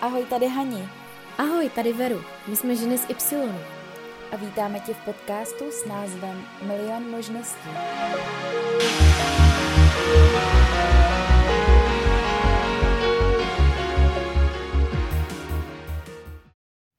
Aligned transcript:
Ahoj, 0.00 0.24
tady 0.24 0.48
Hani. 0.48 0.88
Ahoj, 1.38 1.70
tady 1.74 1.92
Veru. 1.92 2.20
My 2.48 2.56
jsme 2.56 2.76
ženy 2.76 2.98
z 2.98 3.10
Y. 3.10 3.52
A 4.32 4.36
vítáme 4.36 4.80
tě 4.80 4.94
v 4.94 5.04
podcastu 5.04 5.64
s 5.70 5.84
názvem 5.84 6.44
Milion 6.62 7.10
možností. 7.10 7.68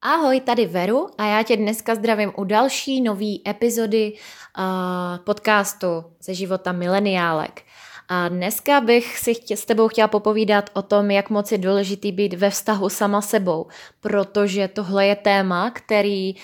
Ahoj, 0.02 0.40
tady 0.40 0.66
Veru 0.66 1.08
a 1.18 1.24
já 1.24 1.42
tě 1.42 1.56
dneska 1.56 1.94
zdravím 1.94 2.32
u 2.36 2.44
další 2.44 3.00
nový 3.00 3.42
epizody 3.48 4.12
uh, 4.12 5.24
podcastu 5.24 5.86
ze 6.20 6.34
života 6.34 6.72
mileniálek. 6.72 7.62
A 8.08 8.28
dneska 8.28 8.80
bych 8.80 9.18
si 9.18 9.34
chtě, 9.34 9.56
s 9.56 9.64
tebou 9.64 9.88
chtěla 9.88 10.08
popovídat 10.08 10.70
o 10.72 10.82
tom, 10.82 11.10
jak 11.10 11.30
moc 11.30 11.52
je 11.52 11.58
důležitý 11.58 12.12
být 12.12 12.34
ve 12.34 12.50
vztahu 12.50 12.88
sama 12.88 13.20
sebou, 13.20 13.66
protože 14.00 14.68
tohle 14.68 15.06
je 15.06 15.16
téma, 15.16 15.70
který 15.70 16.34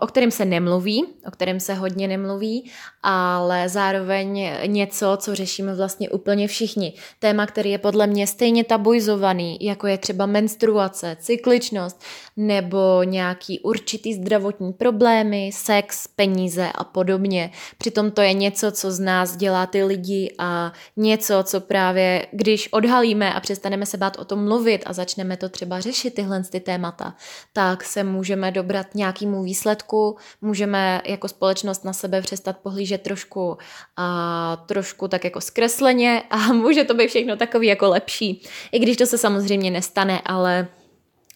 o 0.00 0.06
kterém 0.06 0.30
se 0.30 0.44
nemluví, 0.44 1.04
o 1.26 1.30
kterém 1.30 1.60
se 1.60 1.74
hodně 1.74 2.08
nemluví, 2.08 2.70
ale 3.02 3.68
zároveň 3.68 4.50
něco, 4.66 5.18
co 5.20 5.34
řešíme 5.34 5.74
vlastně 5.74 6.08
úplně 6.08 6.48
všichni. 6.48 6.92
Téma, 7.18 7.46
který 7.46 7.70
je 7.70 7.78
podle 7.78 8.06
mě 8.06 8.26
stejně 8.26 8.64
tabuizovaný, 8.64 9.58
jako 9.60 9.86
je 9.86 9.98
třeba 9.98 10.26
menstruace, 10.26 11.16
cykličnost 11.20 12.02
nebo 12.36 13.02
nějaký 13.02 13.60
určitý 13.60 14.14
zdravotní 14.14 14.72
problémy, 14.72 15.50
sex, 15.54 16.06
peníze 16.06 16.68
a 16.74 16.84
podobně. 16.84 17.50
Přitom 17.78 18.10
to 18.10 18.20
je 18.20 18.32
něco, 18.32 18.72
co 18.72 18.90
z 18.90 19.00
nás 19.00 19.36
dělá 19.36 19.66
ty 19.66 19.84
lidi 19.84 20.34
a 20.38 20.72
něco, 20.96 21.42
co 21.42 21.60
právě, 21.60 22.26
když 22.32 22.68
odhalíme 22.72 23.34
a 23.34 23.40
přestaneme 23.40 23.86
se 23.86 23.96
bát 23.96 24.18
o 24.18 24.24
tom 24.24 24.44
mluvit 24.44 24.82
a 24.86 24.92
začneme 24.92 25.36
to 25.36 25.48
třeba 25.48 25.80
řešit 25.80 26.14
tyhle 26.14 26.42
ty 26.42 26.60
témata, 26.60 27.14
tak 27.52 27.84
se 27.84 28.04
můžeme 28.04 28.50
dobrat 28.50 28.94
nějak 28.94 29.15
nějakému 29.20 29.42
výsledku, 29.42 30.16
můžeme 30.40 31.02
jako 31.04 31.28
společnost 31.28 31.84
na 31.84 31.92
sebe 31.92 32.22
přestat 32.22 32.56
pohlížet 32.62 33.02
trošku 33.02 33.58
a 33.96 34.64
trošku 34.66 35.08
tak 35.08 35.24
jako 35.24 35.40
zkresleně 35.40 36.22
a 36.30 36.36
může 36.52 36.84
to 36.84 36.94
být 36.94 37.08
všechno 37.08 37.36
takový 37.36 37.66
jako 37.66 37.88
lepší. 37.88 38.42
I 38.72 38.78
když 38.78 38.96
to 38.96 39.06
se 39.06 39.18
samozřejmě 39.18 39.70
nestane, 39.70 40.20
ale 40.24 40.68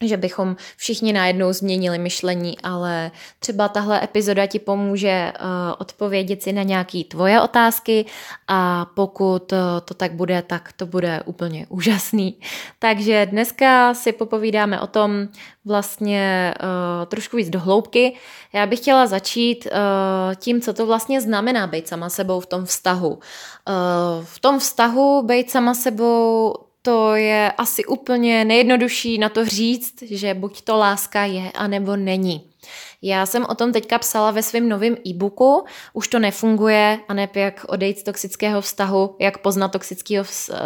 že 0.07 0.17
bychom 0.17 0.57
všichni 0.77 1.13
najednou 1.13 1.53
změnili 1.53 1.99
myšlení, 1.99 2.59
ale 2.63 3.11
třeba 3.39 3.69
tahle 3.69 4.05
epizoda 4.05 4.47
ti 4.47 4.59
pomůže 4.59 5.33
uh, 5.41 5.47
odpovědět 5.79 6.43
si 6.43 6.53
na 6.53 6.63
nějaké 6.63 7.05
tvoje 7.05 7.41
otázky 7.41 8.07
a 8.49 8.87
pokud 8.95 9.53
uh, 9.53 9.59
to 9.85 9.95
tak 9.95 10.13
bude, 10.13 10.43
tak 10.43 10.73
to 10.73 10.87
bude 10.87 11.23
úplně 11.25 11.67
úžasný. 11.69 12.41
Takže 12.79 13.27
dneska 13.27 13.95
si 13.95 14.13
popovídáme 14.13 14.81
o 14.81 14.87
tom 14.87 15.29
vlastně 15.65 16.55
uh, 16.61 17.07
trošku 17.07 17.37
víc 17.37 17.51
do 17.51 17.61
hloubky. 17.61 18.17
Já 18.53 18.67
bych 18.67 18.79
chtěla 18.79 19.07
začít 19.07 19.67
tím, 20.37 20.61
co 20.61 20.73
to 20.73 20.87
vlastně 20.87 21.21
znamená 21.21 21.67
být 21.67 21.89
sama 21.89 22.09
sebou 22.09 22.41
v 22.41 22.47
tom 22.47 22.65
vztahu. 22.65 23.19
V 24.25 24.39
tom 24.39 24.59
vztahu 24.59 25.23
být 25.23 25.51
sama 25.51 25.75
sebou 25.75 26.55
to 26.83 27.15
je 27.15 27.53
asi 27.53 27.85
úplně 27.85 28.45
nejjednodušší 28.45 29.19
na 29.19 29.29
to 29.29 29.45
říct, 29.45 30.03
že 30.03 30.35
buď 30.35 30.63
to 30.63 30.77
láska 30.77 31.25
je, 31.25 31.53
anebo 31.53 31.97
není. 31.97 32.51
Já 33.03 33.27
jsem 33.27 33.47
o 33.49 33.55
tom 33.55 33.73
teďka 33.73 33.99
psala 33.99 34.31
ve 34.31 34.43
svém 34.43 34.69
novém 34.69 34.97
e-booku, 35.07 35.65
už 35.93 36.09
to 36.09 36.19
nefunguje, 36.19 37.01
a 37.09 37.15
ne 37.15 37.29
jak 37.35 37.65
odejít 37.69 37.99
z 37.99 38.03
toxického 38.03 38.61
vztahu, 38.61 39.17
jak 39.19 39.39
poznat 39.39 39.73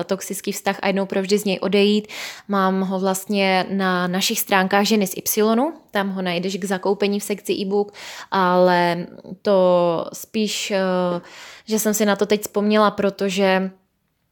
toxický 0.06 0.52
vztah 0.52 0.78
a 0.82 0.86
jednou 0.86 1.06
provždy 1.06 1.38
z 1.38 1.44
něj 1.44 1.58
odejít. 1.62 2.08
Mám 2.48 2.80
ho 2.80 3.00
vlastně 3.00 3.66
na 3.70 4.06
našich 4.06 4.40
stránkách 4.40 4.84
ženy 4.84 5.06
z 5.06 5.14
Y, 5.16 5.72
tam 5.90 6.10
ho 6.10 6.22
najdeš 6.22 6.56
k 6.56 6.64
zakoupení 6.64 7.20
v 7.20 7.24
sekci 7.24 7.52
e-book, 7.52 7.92
ale 8.30 9.06
to 9.42 10.06
spíš, 10.12 10.70
eh, 10.70 11.20
že 11.66 11.78
jsem 11.78 11.94
si 11.94 12.06
na 12.06 12.16
to 12.16 12.26
teď 12.26 12.40
vzpomněla, 12.40 12.90
protože 12.90 13.70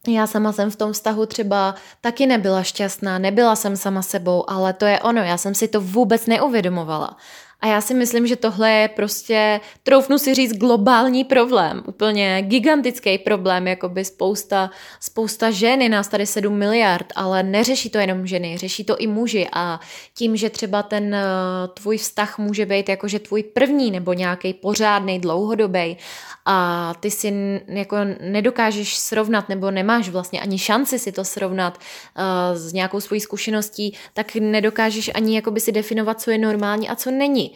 já 0.08 0.26
sama 0.26 0.52
jsem 0.52 0.70
v 0.70 0.76
tom 0.76 0.92
vztahu 0.92 1.26
třeba 1.26 1.74
taky 2.00 2.26
nebyla 2.26 2.62
šťastná, 2.62 3.18
nebyla 3.18 3.56
jsem 3.56 3.76
sama 3.76 4.02
sebou, 4.02 4.50
ale 4.50 4.72
to 4.72 4.84
je 4.84 5.00
ono, 5.00 5.22
já 5.22 5.36
jsem 5.36 5.54
si 5.54 5.68
to 5.68 5.80
vůbec 5.80 6.26
neuvědomovala. 6.26 7.16
A 7.62 7.66
já 7.66 7.80
si 7.80 7.94
myslím, 7.94 8.26
že 8.26 8.36
tohle 8.36 8.70
je 8.70 8.88
prostě, 8.88 9.60
troufnu 9.82 10.18
si 10.18 10.34
říct, 10.34 10.52
globální 10.52 11.24
problém, 11.24 11.82
úplně 11.86 12.42
gigantický 12.42 13.18
problém, 13.18 13.66
jako 13.68 13.88
by 13.88 14.04
spousta, 14.04 14.70
spousta 15.00 15.50
žen, 15.50 15.82
je 15.82 15.88
nás 15.88 16.08
tady 16.08 16.26
7 16.26 16.54
miliard, 16.54 17.06
ale 17.16 17.42
neřeší 17.42 17.90
to 17.90 17.98
jenom 17.98 18.26
ženy, 18.26 18.58
řeší 18.58 18.84
to 18.84 18.96
i 18.96 19.06
muži 19.06 19.48
a 19.52 19.80
tím, 20.14 20.36
že 20.36 20.50
třeba 20.50 20.82
ten 20.82 21.04
uh, 21.04 21.74
tvůj 21.74 21.98
vztah 21.98 22.38
může 22.38 22.66
být 22.66 22.88
jakože 22.88 23.18
tvůj 23.18 23.42
první 23.42 23.90
nebo 23.90 24.12
nějaký 24.12 24.54
pořádný, 24.54 25.18
dlouhodobý 25.18 25.96
a 26.44 26.94
ty 27.00 27.10
si 27.10 27.60
jako 27.66 27.96
nedokážeš 28.20 28.96
srovnat 28.96 29.48
nebo 29.48 29.70
nemáš 29.70 30.08
vlastně 30.08 30.40
ani 30.40 30.58
šanci 30.58 30.98
si 30.98 31.12
to 31.12 31.24
srovnat 31.24 31.78
uh, 31.78 32.56
s 32.56 32.72
nějakou 32.72 33.00
svojí 33.00 33.20
zkušeností, 33.20 33.96
tak 34.14 34.34
nedokážeš 34.34 35.10
ani 35.14 35.36
jakoby 35.36 35.60
si 35.60 35.72
definovat, 35.72 36.20
co 36.20 36.30
je 36.30 36.38
normální 36.38 36.88
a 36.88 36.96
co 36.96 37.10
není. 37.10 37.52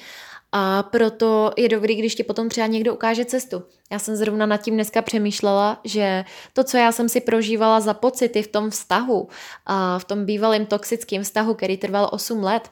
A 0.53 0.83
proto 0.83 1.53
je 1.57 1.69
dobrý, 1.69 1.97
když 1.97 2.15
ti 2.15 2.25
potom 2.25 2.49
třeba 2.49 2.67
někdo 2.67 2.95
ukáže 2.95 3.25
cestu. 3.25 3.63
Já 3.91 3.99
jsem 3.99 4.17
zrovna 4.17 4.47
nad 4.47 4.57
tím 4.57 4.75
dneska 4.75 5.03
přemýšlela, 5.03 5.81
že 5.85 6.25
to, 6.53 6.65
co 6.65 6.77
já 6.77 6.93
jsem 6.93 7.09
si 7.09 7.21
prožívala 7.21 7.81
za 7.81 7.95
pocity 7.95 8.43
v 8.43 8.49
tom 8.49 8.71
vztahu, 8.71 9.29
v 9.99 10.05
tom 10.05 10.25
bývalém 10.25 10.67
toxickém 10.67 11.23
vztahu, 11.23 11.55
který 11.55 11.77
trval 11.77 12.09
8 12.13 12.43
let, 12.43 12.71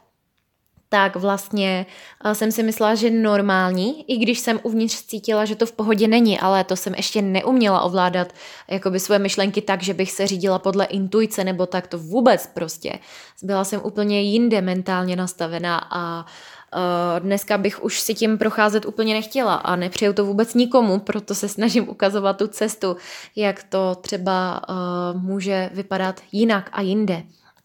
tak 0.94 1.16
vlastně 1.16 1.86
eh, 2.24 2.34
jsem 2.34 2.52
si 2.52 2.62
myslela, 2.62 2.94
že 2.94 3.10
normální, 3.10 4.10
i 4.10 4.16
když 4.16 4.38
jsem 4.38 4.60
uvnitř 4.62 5.02
cítila, 5.02 5.44
že 5.44 5.56
to 5.56 5.66
v 5.66 5.72
pohodě 5.72 6.08
není, 6.08 6.40
ale 6.40 6.64
to 6.64 6.76
jsem 6.76 6.94
ještě 6.94 7.22
neuměla 7.22 7.80
ovládat 7.80 8.32
jakoby 8.68 9.00
svoje 9.00 9.18
myšlenky 9.18 9.62
tak, 9.62 9.82
že 9.82 9.94
bych 9.94 10.12
se 10.12 10.26
řídila 10.26 10.58
podle 10.58 10.84
intuice 10.84 11.44
nebo 11.44 11.66
tak 11.66 11.86
to 11.86 11.98
vůbec 11.98 12.46
prostě. 12.54 12.98
Byla 13.42 13.64
jsem 13.64 13.80
úplně 13.84 14.22
jinde 14.22 14.60
mentálně 14.60 15.16
nastavená 15.16 15.86
a 15.90 16.26
Uh, 16.74 17.20
dneska 17.20 17.58
bych 17.58 17.84
už 17.84 18.00
si 18.00 18.14
tím 18.14 18.38
procházet 18.38 18.86
úplně 18.86 19.14
nechtěla 19.14 19.54
a 19.54 19.76
nepřeju 19.76 20.12
to 20.12 20.24
vůbec 20.24 20.54
nikomu, 20.54 20.98
proto 20.98 21.34
se 21.34 21.48
snažím 21.48 21.88
ukazovat 21.88 22.36
tu 22.36 22.46
cestu, 22.46 22.96
jak 23.36 23.62
to 23.62 23.94
třeba 23.94 24.60
uh, 24.68 25.20
může 25.20 25.70
vypadat 25.72 26.20
jinak 26.32 26.70
a 26.72 26.80
jinde. 26.80 27.22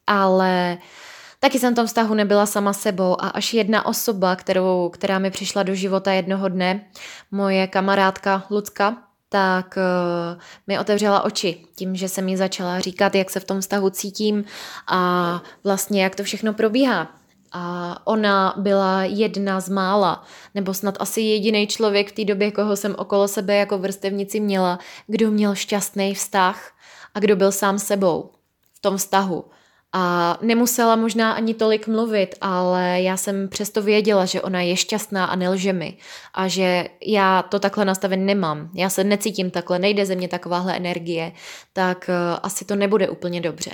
Ale 0.07 0.77
uh, 0.77 1.08
Taky 1.39 1.59
jsem 1.59 1.73
v 1.73 1.75
tom 1.75 1.87
vztahu 1.87 2.13
nebyla 2.13 2.45
sama 2.45 2.73
sebou 2.73 3.21
a 3.21 3.27
až 3.27 3.53
jedna 3.53 3.85
osoba, 3.85 4.35
kterou, 4.35 4.89
která 4.89 5.19
mi 5.19 5.31
přišla 5.31 5.63
do 5.63 5.75
života 5.75 6.11
jednoho 6.11 6.49
dne, 6.49 6.85
moje 7.31 7.67
kamarádka 7.67 8.43
Lucka, 8.49 8.97
tak 9.29 9.77
uh, 9.77 10.41
mi 10.67 10.79
otevřela 10.79 11.21
oči 11.21 11.65
tím, 11.75 11.95
že 11.95 12.09
jsem 12.09 12.25
mi 12.25 12.37
začala 12.37 12.79
říkat, 12.79 13.15
jak 13.15 13.29
se 13.29 13.39
v 13.39 13.45
tom 13.45 13.61
vztahu 13.61 13.89
cítím 13.89 14.45
a 14.87 15.41
vlastně 15.63 16.03
jak 16.03 16.15
to 16.15 16.23
všechno 16.23 16.53
probíhá. 16.53 17.07
A 17.51 17.97
ona 18.07 18.53
byla 18.57 19.03
jedna 19.03 19.59
z 19.59 19.69
mála, 19.69 20.23
nebo 20.55 20.73
snad 20.73 20.95
asi 20.99 21.21
jediný 21.21 21.67
člověk 21.67 22.09
v 22.09 22.15
té 22.15 22.25
době, 22.25 22.51
koho 22.51 22.75
jsem 22.75 22.95
okolo 22.97 23.27
sebe 23.27 23.55
jako 23.55 23.77
vrstevnici 23.77 24.39
měla, 24.39 24.79
kdo 25.07 25.31
měl 25.31 25.55
šťastný 25.55 26.13
vztah 26.13 26.71
a 27.13 27.19
kdo 27.19 27.35
byl 27.35 27.51
sám 27.51 27.79
sebou 27.79 28.31
v 28.73 28.79
tom 28.79 28.97
vztahu. 28.97 29.45
A 29.93 30.37
nemusela 30.41 30.95
možná 30.95 31.31
ani 31.31 31.53
tolik 31.53 31.87
mluvit, 31.87 32.35
ale 32.41 33.01
já 33.01 33.17
jsem 33.17 33.49
přesto 33.49 33.81
věděla, 33.81 34.25
že 34.25 34.41
ona 34.41 34.61
je 34.61 34.75
šťastná 34.77 35.25
a 35.25 35.35
nelže 35.35 35.73
mi. 35.73 35.97
A 36.33 36.47
že 36.47 36.85
já 37.05 37.41
to 37.41 37.59
takhle 37.59 37.85
nastaven 37.85 38.25
nemám. 38.25 38.69
Já 38.73 38.89
se 38.89 39.03
necítím 39.03 39.51
takhle, 39.51 39.79
nejde 39.79 40.05
ze 40.05 40.15
mě 40.15 40.27
takováhle 40.27 40.77
energie, 40.77 41.31
tak 41.73 42.09
uh, 42.09 42.39
asi 42.43 42.65
to 42.65 42.75
nebude 42.75 43.09
úplně 43.09 43.41
dobře. 43.41 43.71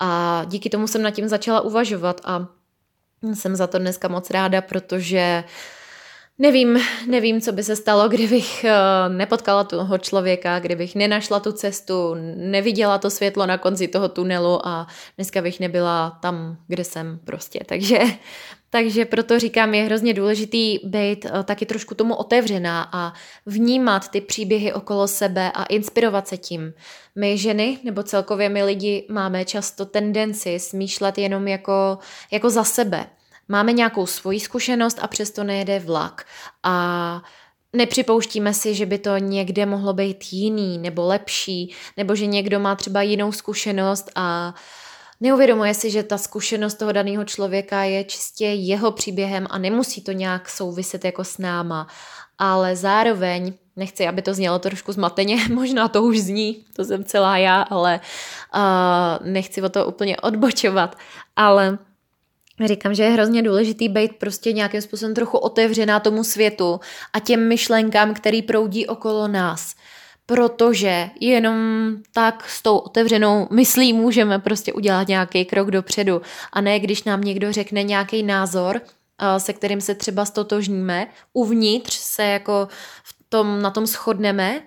A 0.00 0.42
díky 0.46 0.70
tomu 0.70 0.86
jsem 0.86 1.02
nad 1.02 1.10
tím 1.10 1.28
začala 1.28 1.60
uvažovat 1.60 2.20
a 2.24 2.46
jsem 3.34 3.56
za 3.56 3.66
to 3.66 3.78
dneska 3.78 4.08
moc 4.08 4.30
ráda, 4.30 4.60
protože 4.60 5.44
uh, 5.46 5.50
Nevím, 6.38 6.78
nevím, 7.06 7.40
co 7.40 7.52
by 7.52 7.62
se 7.62 7.76
stalo, 7.76 8.08
kdybych 8.08 8.64
eh, 8.64 8.72
nepotkala 9.08 9.64
toho 9.64 9.98
člověka, 9.98 10.58
kdybych 10.58 10.94
nenašla 10.94 11.40
tu 11.40 11.52
cestu, 11.52 12.14
neviděla 12.36 12.98
to 12.98 13.10
světlo 13.10 13.46
na 13.46 13.58
konci 13.58 13.88
toho 13.88 14.08
tunelu 14.08 14.66
a 14.66 14.86
dneska 15.16 15.42
bych 15.42 15.60
nebyla 15.60 16.18
tam, 16.22 16.56
kde 16.68 16.84
jsem 16.84 17.20
prostě. 17.24 17.60
Takže, 17.66 17.98
takže 18.70 19.04
proto 19.04 19.38
říkám, 19.38 19.74
je 19.74 19.82
hrozně 19.82 20.14
důležitý 20.14 20.78
být 20.84 21.26
eh, 21.26 21.42
taky 21.42 21.66
trošku 21.66 21.94
tomu 21.94 22.14
otevřená 22.14 22.88
a 22.92 23.12
vnímat 23.46 24.08
ty 24.08 24.20
příběhy 24.20 24.72
okolo 24.72 25.08
sebe 25.08 25.52
a 25.54 25.64
inspirovat 25.64 26.28
se 26.28 26.36
tím. 26.36 26.74
My 27.14 27.38
ženy, 27.38 27.78
nebo 27.84 28.02
celkově 28.02 28.48
my 28.48 28.64
lidi, 28.64 29.06
máme 29.10 29.44
často 29.44 29.86
tendenci 29.86 30.58
smýšlet 30.58 31.18
jenom 31.18 31.48
jako, 31.48 31.98
jako 32.30 32.50
za 32.50 32.64
sebe 32.64 33.06
máme 33.48 33.72
nějakou 33.72 34.06
svoji 34.06 34.40
zkušenost 34.40 34.98
a 35.02 35.06
přesto 35.06 35.44
nejede 35.44 35.78
vlak. 35.78 36.26
A 36.62 37.22
nepřipouštíme 37.72 38.54
si, 38.54 38.74
že 38.74 38.86
by 38.86 38.98
to 38.98 39.16
někde 39.18 39.66
mohlo 39.66 39.92
být 39.92 40.24
jiný 40.32 40.78
nebo 40.78 41.06
lepší, 41.06 41.74
nebo 41.96 42.14
že 42.14 42.26
někdo 42.26 42.60
má 42.60 42.74
třeba 42.74 43.02
jinou 43.02 43.32
zkušenost 43.32 44.10
a 44.14 44.54
neuvědomuje 45.20 45.74
si, 45.74 45.90
že 45.90 46.02
ta 46.02 46.18
zkušenost 46.18 46.74
toho 46.74 46.92
daného 46.92 47.24
člověka 47.24 47.82
je 47.82 48.04
čistě 48.04 48.46
jeho 48.46 48.92
příběhem 48.92 49.46
a 49.50 49.58
nemusí 49.58 50.02
to 50.02 50.12
nějak 50.12 50.48
souviset 50.48 51.04
jako 51.04 51.24
s 51.24 51.38
náma, 51.38 51.86
ale 52.38 52.76
zároveň 52.76 53.52
nechci, 53.76 54.06
aby 54.06 54.22
to 54.22 54.34
znělo 54.34 54.58
trošku 54.58 54.92
zmateně, 54.92 55.36
možná 55.52 55.88
to 55.88 56.02
už 56.02 56.18
zní, 56.18 56.64
to 56.76 56.84
jsem 56.84 57.04
celá 57.04 57.38
já, 57.38 57.62
ale 57.62 58.00
uh, 58.54 59.26
nechci 59.26 59.62
o 59.62 59.68
to 59.68 59.86
úplně 59.86 60.16
odbočovat, 60.16 60.96
ale 61.36 61.78
Říkám, 62.64 62.94
že 62.94 63.02
je 63.02 63.10
hrozně 63.10 63.42
důležitý 63.42 63.88
být 63.88 64.16
prostě 64.16 64.52
nějakým 64.52 64.80
způsobem 64.82 65.14
trochu 65.14 65.38
otevřená 65.38 66.00
tomu 66.00 66.24
světu 66.24 66.80
a 67.12 67.20
těm 67.20 67.48
myšlenkám, 67.48 68.14
který 68.14 68.42
proudí 68.42 68.86
okolo 68.86 69.28
nás. 69.28 69.74
Protože 70.26 71.10
jenom 71.20 71.88
tak 72.12 72.48
s 72.48 72.62
tou 72.62 72.78
otevřenou 72.78 73.48
myslí 73.50 73.92
můžeme 73.92 74.38
prostě 74.38 74.72
udělat 74.72 75.08
nějaký 75.08 75.44
krok 75.44 75.70
dopředu. 75.70 76.22
A 76.52 76.60
ne, 76.60 76.80
když 76.80 77.04
nám 77.04 77.20
někdo 77.20 77.52
řekne 77.52 77.82
nějaký 77.82 78.22
názor, 78.22 78.80
se 79.38 79.52
kterým 79.52 79.80
se 79.80 79.94
třeba 79.94 80.24
stotožníme, 80.24 81.06
uvnitř 81.32 81.94
se 81.94 82.24
jako 82.24 82.68
v 83.04 83.14
tom, 83.28 83.62
na 83.62 83.70
tom 83.70 83.86
shodneme, 83.86 84.62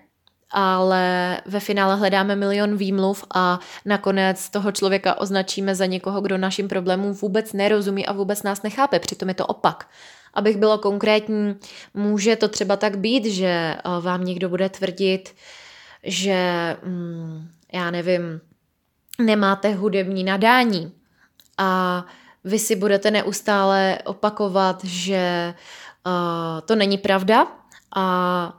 ale 0.52 1.38
ve 1.46 1.60
finále 1.60 1.96
hledáme 1.96 2.36
milion 2.36 2.78
výmluv 2.78 3.26
a 3.36 3.60
nakonec 3.86 4.50
toho 4.50 4.72
člověka 4.72 5.18
označíme 5.18 5.76
za 5.76 5.86
někoho, 5.86 6.22
kdo 6.22 6.38
našim 6.38 6.68
problémům 6.68 7.14
vůbec 7.14 7.54
nerozumí 7.54 8.06
a 8.06 8.14
vůbec 8.14 8.44
nás 8.44 8.64
nechápe. 8.64 9.00
Přitom 9.00 9.30
je 9.30 9.36
to 9.36 9.46
opak. 9.46 9.88
Abych 10.34 10.58
bylo 10.58 10.78
konkrétní, 10.78 11.56
může 11.94 12.36
to 12.36 12.48
třeba 12.48 12.76
tak 12.76 12.98
být, 12.98 13.26
že 13.26 13.48
eh, 13.48 14.02
vám 14.02 14.26
někdo 14.26 14.50
bude 14.50 14.70
tvrdit, 14.70 15.36
že, 16.04 16.78
mm, 16.84 17.50
já 17.74 17.92
nevím, 17.92 18.42
nemáte 19.20 19.74
hudební 19.74 20.24
nadání 20.24 20.92
a 21.58 22.06
vy 22.44 22.60
si 22.60 22.76
budete 22.76 23.12
neustále 23.12 24.00
opakovat, 24.06 24.84
že 24.84 25.54
uh, 26.06 26.62
to 26.66 26.76
není 26.76 26.98
pravda 26.98 27.48
a 27.96 28.54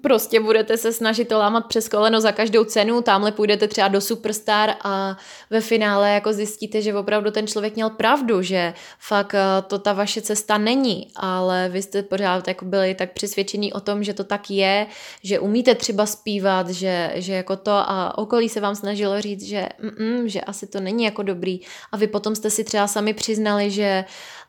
prostě 0.00 0.40
budete 0.40 0.76
se 0.76 0.92
snažit 0.92 1.28
to 1.28 1.38
lámat 1.38 1.66
přes 1.66 1.88
koleno 1.88 2.20
za 2.20 2.32
každou 2.32 2.64
cenu, 2.64 3.02
tamhle 3.02 3.32
půjdete 3.32 3.68
třeba 3.68 3.88
do 3.88 4.00
Superstar 4.00 4.74
a 4.84 5.16
ve 5.50 5.60
finále 5.60 6.10
jako 6.10 6.32
zjistíte, 6.32 6.82
že 6.82 6.94
opravdu 6.94 7.30
ten 7.30 7.46
člověk 7.46 7.74
měl 7.74 7.90
pravdu, 7.90 8.42
že 8.42 8.74
fakt 8.98 9.34
eh, 9.34 9.62
to 9.66 9.78
ta 9.78 9.92
vaše 9.92 10.22
cesta 10.22 10.58
není, 10.58 11.10
ale 11.16 11.68
vy 11.68 11.82
jste 11.82 12.02
pořád 12.02 12.48
jako 12.48 12.64
byli 12.64 12.94
tak 12.94 13.12
přesvědčení 13.12 13.72
o 13.72 13.80
tom, 13.80 14.04
že 14.04 14.14
to 14.14 14.24
tak 14.24 14.50
je, 14.50 14.86
že 15.22 15.38
umíte 15.38 15.74
třeba 15.74 16.06
zpívat, 16.06 16.68
že, 16.70 17.12
že 17.14 17.32
jako 17.32 17.56
to 17.56 17.72
a 17.72 18.18
okolí 18.18 18.48
se 18.48 18.60
vám 18.60 18.74
snažilo 18.74 19.20
říct, 19.20 19.42
že, 19.42 19.68
mm, 19.98 20.28
že 20.28 20.40
asi 20.40 20.66
to 20.66 20.80
není 20.80 21.04
jako 21.04 21.22
dobrý. 21.22 21.60
A 21.92 21.96
vy 21.96 22.06
potom 22.06 22.34
jste 22.34 22.50
si 22.50 22.64
třeba 22.64 22.86
sami 22.86 23.14
přiznali, 23.14 23.70
že 23.70 24.04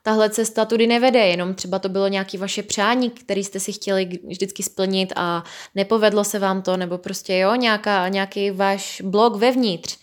tahle 0.08 0.30
cesta 0.30 0.66
tudy 0.66 0.88
nevede, 0.88 1.20
jenom 1.20 1.54
třeba 1.54 1.80
to 1.80 1.90
bylo 1.90 2.08
nějaký 2.08 2.38
vaše 2.38 2.64
přání, 2.64 3.10
který 3.10 3.44
jste 3.44 3.60
si 3.60 3.74
chtěli 3.74 4.10
vždycky 4.28 4.64
splnit 4.64 5.14
a 5.16 5.44
nepovedlo 5.76 6.24
se 6.24 6.40
vám 6.40 6.62
to, 6.62 6.78
nebo 6.78 6.98
prostě 6.98 7.38
jo, 7.38 7.56
nějaká, 7.56 8.08
nějaký 8.08 8.52
váš 8.52 9.02
blok 9.06 9.36
vevnitř. 9.36 9.98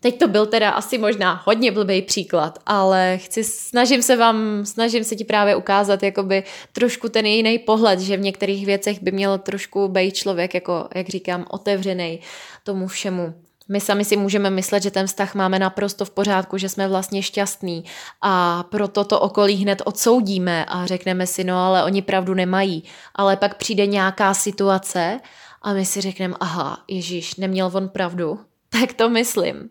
Teď 0.00 0.18
to 0.18 0.28
byl 0.28 0.46
teda 0.46 0.70
asi 0.70 0.98
možná 0.98 1.42
hodně 1.44 1.72
blbý 1.72 2.02
příklad, 2.02 2.58
ale 2.66 3.18
chci, 3.18 3.44
snažím 3.44 4.02
se 4.02 4.16
vám, 4.16 4.66
snažím 4.66 5.04
se 5.04 5.16
ti 5.16 5.24
právě 5.24 5.56
ukázat 5.56 6.02
jakoby 6.02 6.44
trošku 6.72 7.08
ten 7.08 7.26
jiný 7.26 7.58
pohled, 7.58 8.00
že 8.00 8.16
v 8.16 8.20
některých 8.20 8.66
věcech 8.66 9.02
by 9.02 9.12
měl 9.12 9.38
trošku 9.38 9.88
být 9.88 10.14
člověk, 10.14 10.54
jako, 10.54 10.88
jak 10.94 11.08
říkám, 11.08 11.46
otevřený 11.50 12.20
tomu 12.64 12.86
všemu. 12.86 13.47
My 13.68 13.80
sami 13.80 14.04
si 14.04 14.16
můžeme 14.16 14.50
myslet, 14.50 14.82
že 14.82 14.90
ten 14.90 15.06
vztah 15.06 15.34
máme 15.34 15.58
naprosto 15.58 16.04
v 16.04 16.10
pořádku, 16.10 16.58
že 16.58 16.68
jsme 16.68 16.88
vlastně 16.88 17.22
šťastní 17.22 17.84
a 18.22 18.62
proto 18.62 19.04
to 19.04 19.20
okolí 19.20 19.54
hned 19.54 19.82
odsoudíme 19.84 20.64
a 20.64 20.86
řekneme 20.86 21.26
si, 21.26 21.44
no 21.44 21.58
ale 21.58 21.84
oni 21.84 22.02
pravdu 22.02 22.34
nemají. 22.34 22.84
Ale 23.14 23.36
pak 23.36 23.56
přijde 23.56 23.86
nějaká 23.86 24.34
situace 24.34 25.20
a 25.62 25.72
my 25.72 25.86
si 25.86 26.00
řekneme, 26.00 26.34
aha, 26.40 26.78
Ježíš, 26.88 27.36
neměl 27.36 27.70
on 27.74 27.88
pravdu, 27.88 28.40
tak 28.68 28.92
to 28.92 29.08
myslím. 29.08 29.70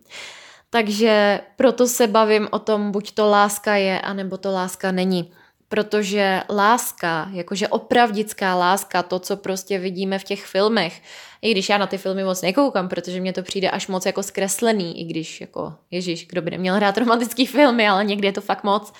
Takže 0.69 1.41
proto 1.55 1.87
se 1.87 2.07
bavím 2.07 2.47
o 2.51 2.59
tom, 2.59 2.91
buď 2.91 3.11
to 3.11 3.29
láska 3.29 3.75
je, 3.75 4.01
anebo 4.01 4.37
to 4.37 4.51
láska 4.51 4.91
není 4.91 5.31
protože 5.69 6.43
láska, 6.49 7.29
jakože 7.33 7.67
opravdická 7.67 8.55
láska, 8.55 9.03
to, 9.03 9.19
co 9.19 9.37
prostě 9.37 9.79
vidíme 9.79 10.19
v 10.19 10.23
těch 10.23 10.45
filmech, 10.45 11.01
i 11.41 11.51
když 11.51 11.69
já 11.69 11.77
na 11.77 11.87
ty 11.87 11.97
filmy 11.97 12.23
moc 12.23 12.41
nekoukám, 12.41 12.89
protože 12.89 13.21
mě 13.21 13.33
to 13.33 13.43
přijde 13.43 13.69
až 13.69 13.87
moc 13.87 14.05
jako 14.05 14.23
zkreslený, 14.23 15.01
i 15.01 15.03
když 15.03 15.41
jako, 15.41 15.73
ježíš, 15.91 16.27
kdo 16.27 16.41
by 16.41 16.51
neměl 16.51 16.75
hrát 16.75 16.97
romantický 16.97 17.45
filmy, 17.45 17.87
ale 17.87 18.05
někdy 18.05 18.27
je 18.27 18.33
to 18.33 18.41
fakt 18.41 18.63
moc, 18.63 18.93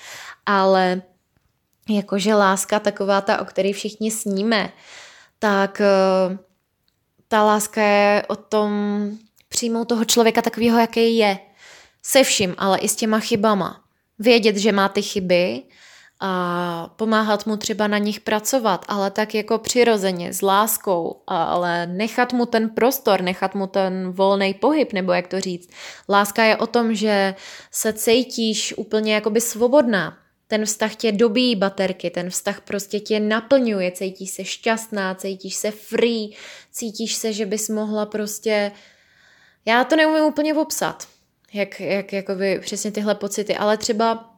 ale 0.46 1.02
jakože 1.88 2.34
láska 2.34 2.80
taková 2.80 3.20
ta, 3.20 3.40
o 3.40 3.44
které 3.44 3.72
všichni 3.72 4.10
sníme, 4.10 4.72
tak 5.38 5.80
eh, 5.80 6.38
ta 7.28 7.44
láska 7.44 7.82
je 7.82 8.22
o 8.28 8.36
tom 8.36 8.72
přijmout 9.48 9.88
toho 9.88 10.04
člověka 10.04 10.42
takového, 10.42 10.78
jaký 10.78 11.16
je. 11.16 11.38
Se 12.02 12.24
vším, 12.24 12.54
ale 12.58 12.78
i 12.78 12.88
s 12.88 12.96
těma 12.96 13.20
chybama. 13.20 13.84
Vědět, 14.18 14.56
že 14.56 14.72
má 14.72 14.88
ty 14.88 15.02
chyby, 15.02 15.62
a 16.20 16.94
pomáhat 16.96 17.46
mu 17.46 17.56
třeba 17.56 17.86
na 17.86 17.98
nich 17.98 18.20
pracovat, 18.20 18.84
ale 18.88 19.10
tak 19.10 19.34
jako 19.34 19.58
přirozeně, 19.58 20.32
s 20.32 20.42
láskou, 20.42 21.22
ale 21.26 21.86
nechat 21.86 22.32
mu 22.32 22.46
ten 22.46 22.70
prostor, 22.70 23.22
nechat 23.22 23.54
mu 23.54 23.66
ten 23.66 24.12
volný 24.12 24.54
pohyb, 24.54 24.92
nebo 24.92 25.12
jak 25.12 25.28
to 25.28 25.40
říct. 25.40 25.70
Láska 26.08 26.44
je 26.44 26.56
o 26.56 26.66
tom, 26.66 26.94
že 26.94 27.34
se 27.70 27.92
cítíš 27.92 28.74
úplně 28.76 29.14
jakoby 29.14 29.40
svobodná, 29.40 30.18
ten 30.48 30.64
vztah 30.64 30.94
tě 30.94 31.12
dobíjí 31.12 31.56
baterky, 31.56 32.10
ten 32.10 32.30
vztah 32.30 32.60
prostě 32.60 33.00
tě 33.00 33.20
naplňuje, 33.20 33.90
cítíš 33.90 34.30
se 34.30 34.44
šťastná, 34.44 35.14
cítíš 35.14 35.54
se 35.54 35.70
free, 35.70 36.30
cítíš 36.72 37.14
se, 37.14 37.32
že 37.32 37.46
bys 37.46 37.68
mohla 37.68 38.06
prostě... 38.06 38.72
Já 39.64 39.84
to 39.84 39.96
neumím 39.96 40.24
úplně 40.24 40.54
popsat, 40.54 41.08
jak, 41.52 41.80
jak 41.80 42.12
jakoby 42.12 42.58
přesně 42.60 42.90
tyhle 42.90 43.14
pocity, 43.14 43.56
ale 43.56 43.76
třeba 43.76 44.37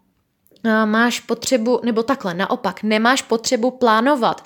máš 0.84 1.20
potřebu, 1.20 1.80
nebo 1.84 2.02
takhle, 2.02 2.34
naopak, 2.34 2.82
nemáš 2.82 3.22
potřebu 3.22 3.70
plánovat, 3.70 4.44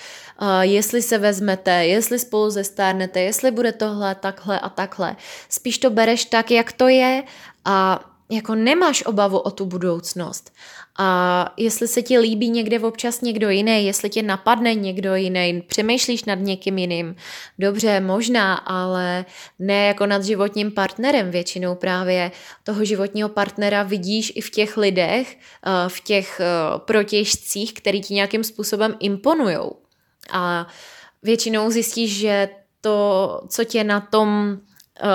jestli 0.60 1.02
se 1.02 1.18
vezmete, 1.18 1.86
jestli 1.86 2.18
spolu 2.18 2.50
zestárnete, 2.50 3.20
jestli 3.20 3.50
bude 3.50 3.72
tohle, 3.72 4.14
takhle 4.14 4.60
a 4.60 4.68
takhle. 4.68 5.16
Spíš 5.48 5.78
to 5.78 5.90
bereš 5.90 6.24
tak, 6.24 6.50
jak 6.50 6.72
to 6.72 6.88
je 6.88 7.22
a 7.64 8.04
jako 8.30 8.54
nemáš 8.54 9.06
obavu 9.06 9.38
o 9.38 9.50
tu 9.50 9.66
budoucnost. 9.66 10.52
A 10.98 11.52
jestli 11.56 11.88
se 11.88 12.02
ti 12.02 12.18
líbí 12.18 12.50
někde 12.50 12.80
občas 12.80 13.20
někdo 13.20 13.50
jiný, 13.50 13.86
jestli 13.86 14.10
tě 14.10 14.22
napadne 14.22 14.74
někdo 14.74 15.14
jiný, 15.14 15.62
přemýšlíš 15.66 16.24
nad 16.24 16.34
někým 16.34 16.78
jiným, 16.78 17.16
dobře, 17.58 18.00
možná, 18.00 18.54
ale 18.54 19.24
ne 19.58 19.86
jako 19.86 20.06
nad 20.06 20.24
životním 20.24 20.70
partnerem. 20.70 21.30
Většinou 21.30 21.74
právě 21.74 22.30
toho 22.64 22.84
životního 22.84 23.28
partnera 23.28 23.82
vidíš 23.82 24.32
i 24.34 24.40
v 24.40 24.50
těch 24.50 24.76
lidech, 24.76 25.36
eh, 25.36 25.88
v 25.88 26.00
těch 26.00 26.40
eh, 26.40 26.44
protěžcích, 26.78 27.74
který 27.74 28.00
ti 28.00 28.14
nějakým 28.14 28.44
způsobem 28.44 28.96
imponujou. 29.00 29.76
A 30.30 30.66
většinou 31.22 31.70
zjistíš, 31.70 32.16
že 32.16 32.48
to, 32.80 33.40
co 33.48 33.64
tě 33.64 33.84
na 33.84 34.00
tom 34.00 34.58
uh, 35.02 35.08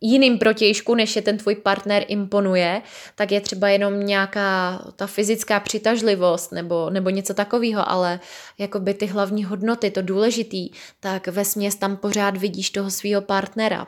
jiným 0.00 0.38
protějšku, 0.38 0.94
než 0.94 1.16
je 1.16 1.22
ten 1.22 1.38
tvůj 1.38 1.54
partner 1.54 2.04
imponuje, 2.08 2.82
tak 3.14 3.32
je 3.32 3.40
třeba 3.40 3.68
jenom 3.68 4.06
nějaká 4.06 4.78
ta 4.96 5.06
fyzická 5.06 5.60
přitažlivost 5.60 6.52
nebo, 6.52 6.90
nebo 6.90 7.10
něco 7.10 7.34
takového, 7.34 7.90
ale 7.90 8.20
jakoby 8.58 8.94
ty 8.94 9.06
hlavní 9.06 9.44
hodnoty, 9.44 9.90
to 9.90 10.02
důležitý, 10.02 10.70
tak 11.00 11.28
ve 11.28 11.44
směs 11.44 11.76
tam 11.76 11.96
pořád 11.96 12.36
vidíš 12.36 12.70
toho 12.70 12.90
svého 12.90 13.22
partnera. 13.22 13.86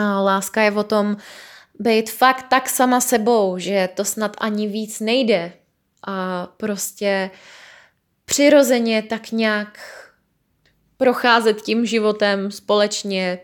A 0.00 0.20
láska 0.20 0.62
je 0.62 0.72
o 0.72 0.82
tom 0.82 1.16
být 1.78 2.10
fakt 2.10 2.46
tak 2.50 2.68
sama 2.68 3.00
sebou, 3.00 3.58
že 3.58 3.88
to 3.94 4.04
snad 4.04 4.36
ani 4.38 4.66
víc 4.68 5.00
nejde 5.00 5.52
a 6.06 6.46
prostě 6.56 7.30
přirozeně 8.24 9.02
tak 9.02 9.30
nějak 9.30 9.78
procházet 10.96 11.62
tím 11.62 11.86
životem 11.86 12.50
společně, 12.50 13.38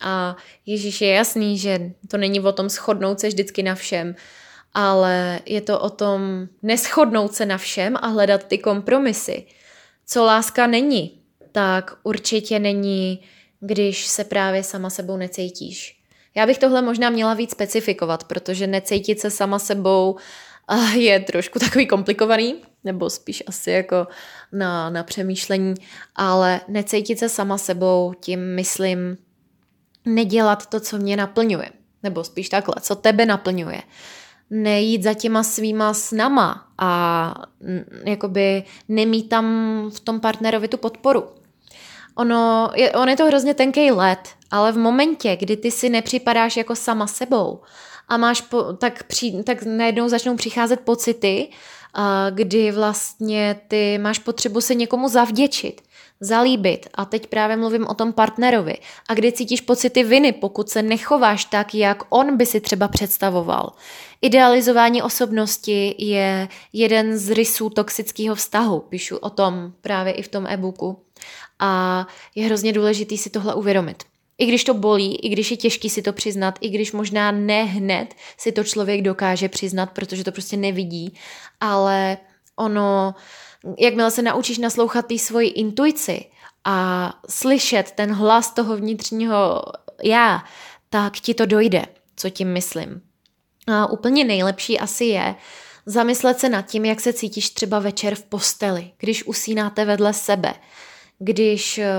a 0.00 0.36
Ježíš 0.66 1.00
je 1.00 1.08
jasný, 1.08 1.58
že 1.58 1.90
to 2.08 2.16
není 2.16 2.40
o 2.40 2.52
tom 2.52 2.68
shodnout 2.68 3.20
se 3.20 3.28
vždycky 3.28 3.62
na 3.62 3.74
všem, 3.74 4.14
ale 4.74 5.40
je 5.46 5.60
to 5.60 5.80
o 5.80 5.90
tom 5.90 6.48
neschodnout 6.62 7.34
se 7.34 7.46
na 7.46 7.58
všem 7.58 7.96
a 7.96 8.06
hledat 8.06 8.44
ty 8.44 8.58
kompromisy. 8.58 9.46
Co 10.06 10.24
láska 10.24 10.66
není, 10.66 11.20
tak 11.52 11.96
určitě 12.02 12.58
není, 12.58 13.20
když 13.60 14.06
se 14.06 14.24
právě 14.24 14.62
sama 14.62 14.90
sebou 14.90 15.16
necítíš. 15.16 16.00
Já 16.34 16.46
bych 16.46 16.58
tohle 16.58 16.82
možná 16.82 17.10
měla 17.10 17.34
víc 17.34 17.50
specifikovat, 17.50 18.24
protože 18.24 18.66
necítit 18.66 19.20
se 19.20 19.30
sama 19.30 19.58
sebou 19.58 20.16
je 20.94 21.20
trošku 21.20 21.58
takový 21.58 21.86
komplikovaný, 21.86 22.54
nebo 22.84 23.10
spíš 23.10 23.42
asi 23.46 23.70
jako 23.70 24.06
na, 24.52 24.90
na 24.90 25.02
přemýšlení, 25.02 25.74
ale 26.16 26.60
necítit 26.68 27.18
se 27.18 27.28
sama 27.28 27.58
sebou, 27.58 28.14
tím 28.20 28.54
myslím 28.54 29.16
nedělat 30.04 30.66
to, 30.66 30.80
co 30.80 30.98
mě 30.98 31.16
naplňuje. 31.16 31.70
nebo 32.02 32.24
spíš 32.24 32.48
takhle, 32.48 32.74
co 32.80 32.94
tebe 32.96 33.26
naplňuje. 33.26 33.82
Nejít 34.50 35.02
za 35.02 35.14
těma 35.14 35.42
svýma 35.42 35.94
snama 35.94 36.68
a 36.78 37.34
jakoby 38.04 38.64
nemít 38.88 39.28
tam 39.28 39.44
v 39.94 40.00
tom 40.00 40.20
partnerovi 40.20 40.68
tu 40.68 40.76
podporu. 40.76 41.24
Ono 42.14 42.70
je, 42.74 42.92
on 42.92 43.08
je 43.08 43.16
to 43.16 43.26
hrozně 43.26 43.54
tenký 43.54 43.90
let, 43.90 44.28
ale 44.50 44.72
v 44.72 44.78
momentě, 44.78 45.36
kdy 45.36 45.56
ty 45.56 45.70
si 45.70 45.88
nepřipadáš 45.88 46.56
jako 46.56 46.76
sama 46.76 47.06
sebou 47.06 47.60
a 48.08 48.16
máš, 48.16 48.40
po, 48.40 48.62
tak, 48.62 49.02
při, 49.02 49.42
tak 49.46 49.62
najednou 49.62 50.08
začnou 50.08 50.36
přicházet 50.36 50.80
pocity, 50.80 51.50
kdy 52.30 52.72
vlastně 52.72 53.60
ty 53.68 53.98
máš 53.98 54.18
potřebu 54.18 54.60
se 54.60 54.74
někomu 54.74 55.08
zavděčit, 55.08 55.80
zalíbit. 56.20 56.88
A 56.94 57.04
teď 57.04 57.26
právě 57.26 57.56
mluvím 57.56 57.86
o 57.86 57.94
tom 57.94 58.12
partnerovi. 58.12 58.76
A 59.08 59.14
kdy 59.14 59.32
cítíš 59.32 59.60
pocity 59.60 60.04
viny, 60.04 60.32
pokud 60.32 60.68
se 60.68 60.82
nechováš 60.82 61.44
tak, 61.44 61.74
jak 61.74 62.02
on 62.08 62.36
by 62.36 62.46
si 62.46 62.60
třeba 62.60 62.88
představoval. 62.88 63.72
Idealizování 64.22 65.02
osobnosti 65.02 65.94
je 65.98 66.48
jeden 66.72 67.18
z 67.18 67.30
rysů 67.30 67.70
toxického 67.70 68.34
vztahu. 68.34 68.80
Píšu 68.80 69.16
o 69.16 69.30
tom 69.30 69.72
právě 69.80 70.12
i 70.12 70.22
v 70.22 70.28
tom 70.28 70.46
e-booku. 70.46 71.02
A 71.58 72.06
je 72.34 72.46
hrozně 72.46 72.72
důležitý 72.72 73.18
si 73.18 73.30
tohle 73.30 73.54
uvědomit. 73.54 74.02
I 74.38 74.46
když 74.46 74.64
to 74.64 74.74
bolí, 74.74 75.16
i 75.16 75.28
když 75.28 75.50
je 75.50 75.56
těžký 75.56 75.90
si 75.90 76.02
to 76.02 76.12
přiznat, 76.12 76.58
i 76.60 76.68
když 76.68 76.92
možná 76.92 77.30
ne 77.30 77.64
hned 77.64 78.14
si 78.38 78.52
to 78.52 78.64
člověk 78.64 79.02
dokáže 79.02 79.48
přiznat, 79.48 79.86
protože 79.86 80.24
to 80.24 80.32
prostě 80.32 80.56
nevidí, 80.56 81.14
ale 81.60 82.16
ono, 82.56 83.14
jakmile 83.78 84.10
se 84.10 84.22
naučíš 84.22 84.58
naslouchat 84.58 85.06
té 85.06 85.18
svoji 85.18 85.48
intuici 85.48 86.24
a 86.64 87.12
slyšet 87.28 87.90
ten 87.90 88.12
hlas 88.12 88.50
toho 88.50 88.76
vnitřního 88.76 89.62
já, 90.02 90.44
tak 90.90 91.12
ti 91.12 91.34
to 91.34 91.46
dojde, 91.46 91.84
co 92.16 92.30
tím 92.30 92.52
myslím. 92.52 93.02
A 93.66 93.86
úplně 93.86 94.24
nejlepší 94.24 94.78
asi 94.78 95.04
je 95.04 95.34
zamyslet 95.86 96.40
se 96.40 96.48
nad 96.48 96.62
tím, 96.62 96.84
jak 96.84 97.00
se 97.00 97.12
cítíš 97.12 97.50
třeba 97.50 97.78
večer 97.78 98.14
v 98.14 98.22
posteli, 98.22 98.90
když 98.98 99.26
usínáte 99.26 99.84
vedle 99.84 100.12
sebe, 100.12 100.54
když 101.18 101.78
eh, 101.78 101.90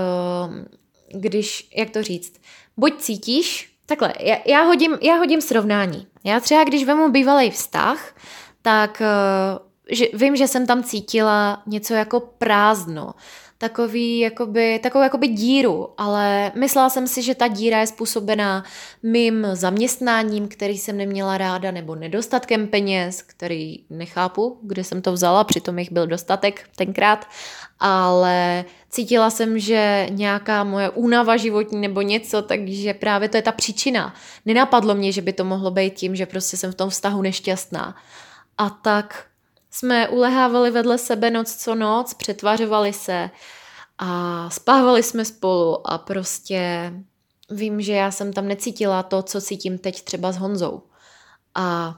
když, 1.14 1.68
jak 1.76 1.90
to 1.90 2.02
říct, 2.02 2.40
buď 2.76 3.00
cítíš, 3.00 3.72
takhle, 3.86 4.12
já, 4.20 4.36
já, 4.46 4.62
hodím, 4.62 4.98
já 5.02 5.14
hodím 5.14 5.40
srovnání. 5.40 6.06
Já 6.24 6.40
třeba, 6.40 6.64
když 6.64 6.84
vemu 6.84 7.10
bývalý 7.10 7.50
vztah, 7.50 8.14
tak 8.62 9.00
uh, 9.00 9.71
že, 9.92 10.06
vím, 10.14 10.36
že 10.36 10.48
jsem 10.48 10.66
tam 10.66 10.82
cítila 10.82 11.62
něco 11.66 11.94
jako 11.94 12.20
prázdno 12.20 13.14
takový, 13.62 14.18
jakoby, 14.18 14.78
takovou 14.82 15.02
jakoby 15.02 15.28
díru, 15.28 15.88
ale 15.98 16.52
myslela 16.54 16.90
jsem 16.90 17.06
si, 17.08 17.22
že 17.22 17.34
ta 17.34 17.48
díra 17.48 17.80
je 17.80 17.86
způsobená 17.86 18.64
mým 19.02 19.46
zaměstnáním, 19.52 20.48
který 20.48 20.78
jsem 20.78 20.96
neměla 20.96 21.38
ráda, 21.38 21.70
nebo 21.70 21.94
nedostatkem 21.94 22.66
peněz, 22.66 23.22
který 23.22 23.78
nechápu, 23.90 24.58
kde 24.62 24.84
jsem 24.84 25.02
to 25.02 25.12
vzala, 25.12 25.44
přitom 25.44 25.78
jich 25.78 25.92
byl 25.92 26.06
dostatek 26.06 26.68
tenkrát, 26.76 27.26
ale 27.80 28.64
cítila 28.90 29.30
jsem, 29.30 29.58
že 29.58 30.06
nějaká 30.10 30.64
moje 30.64 30.90
únava 30.90 31.36
životní 31.36 31.80
nebo 31.80 32.02
něco, 32.02 32.42
takže 32.42 32.94
právě 32.94 33.28
to 33.28 33.36
je 33.36 33.42
ta 33.42 33.52
příčina. 33.52 34.14
Nenapadlo 34.46 34.94
mě, 34.94 35.12
že 35.12 35.22
by 35.22 35.32
to 35.32 35.44
mohlo 35.44 35.70
být 35.70 35.94
tím, 35.94 36.16
že 36.16 36.26
prostě 36.26 36.56
jsem 36.56 36.72
v 36.72 36.74
tom 36.74 36.90
vztahu 36.90 37.22
nešťastná. 37.22 37.96
A 38.58 38.70
tak 38.70 39.31
jsme 39.72 40.08
ulehávali 40.08 40.70
vedle 40.70 40.98
sebe 40.98 41.30
noc 41.30 41.56
co 41.56 41.74
noc, 41.74 42.14
přetvařovali 42.14 42.92
se 42.92 43.30
a 43.98 44.50
spávali 44.50 45.02
jsme 45.02 45.24
spolu 45.24 45.90
a 45.90 45.98
prostě 45.98 46.92
vím, 47.50 47.80
že 47.80 47.92
já 47.92 48.10
jsem 48.10 48.32
tam 48.32 48.48
necítila 48.48 49.02
to, 49.02 49.22
co 49.22 49.40
cítím 49.40 49.78
teď 49.78 50.02
třeba 50.02 50.32
s 50.32 50.36
Honzou. 50.36 50.82
A 51.54 51.96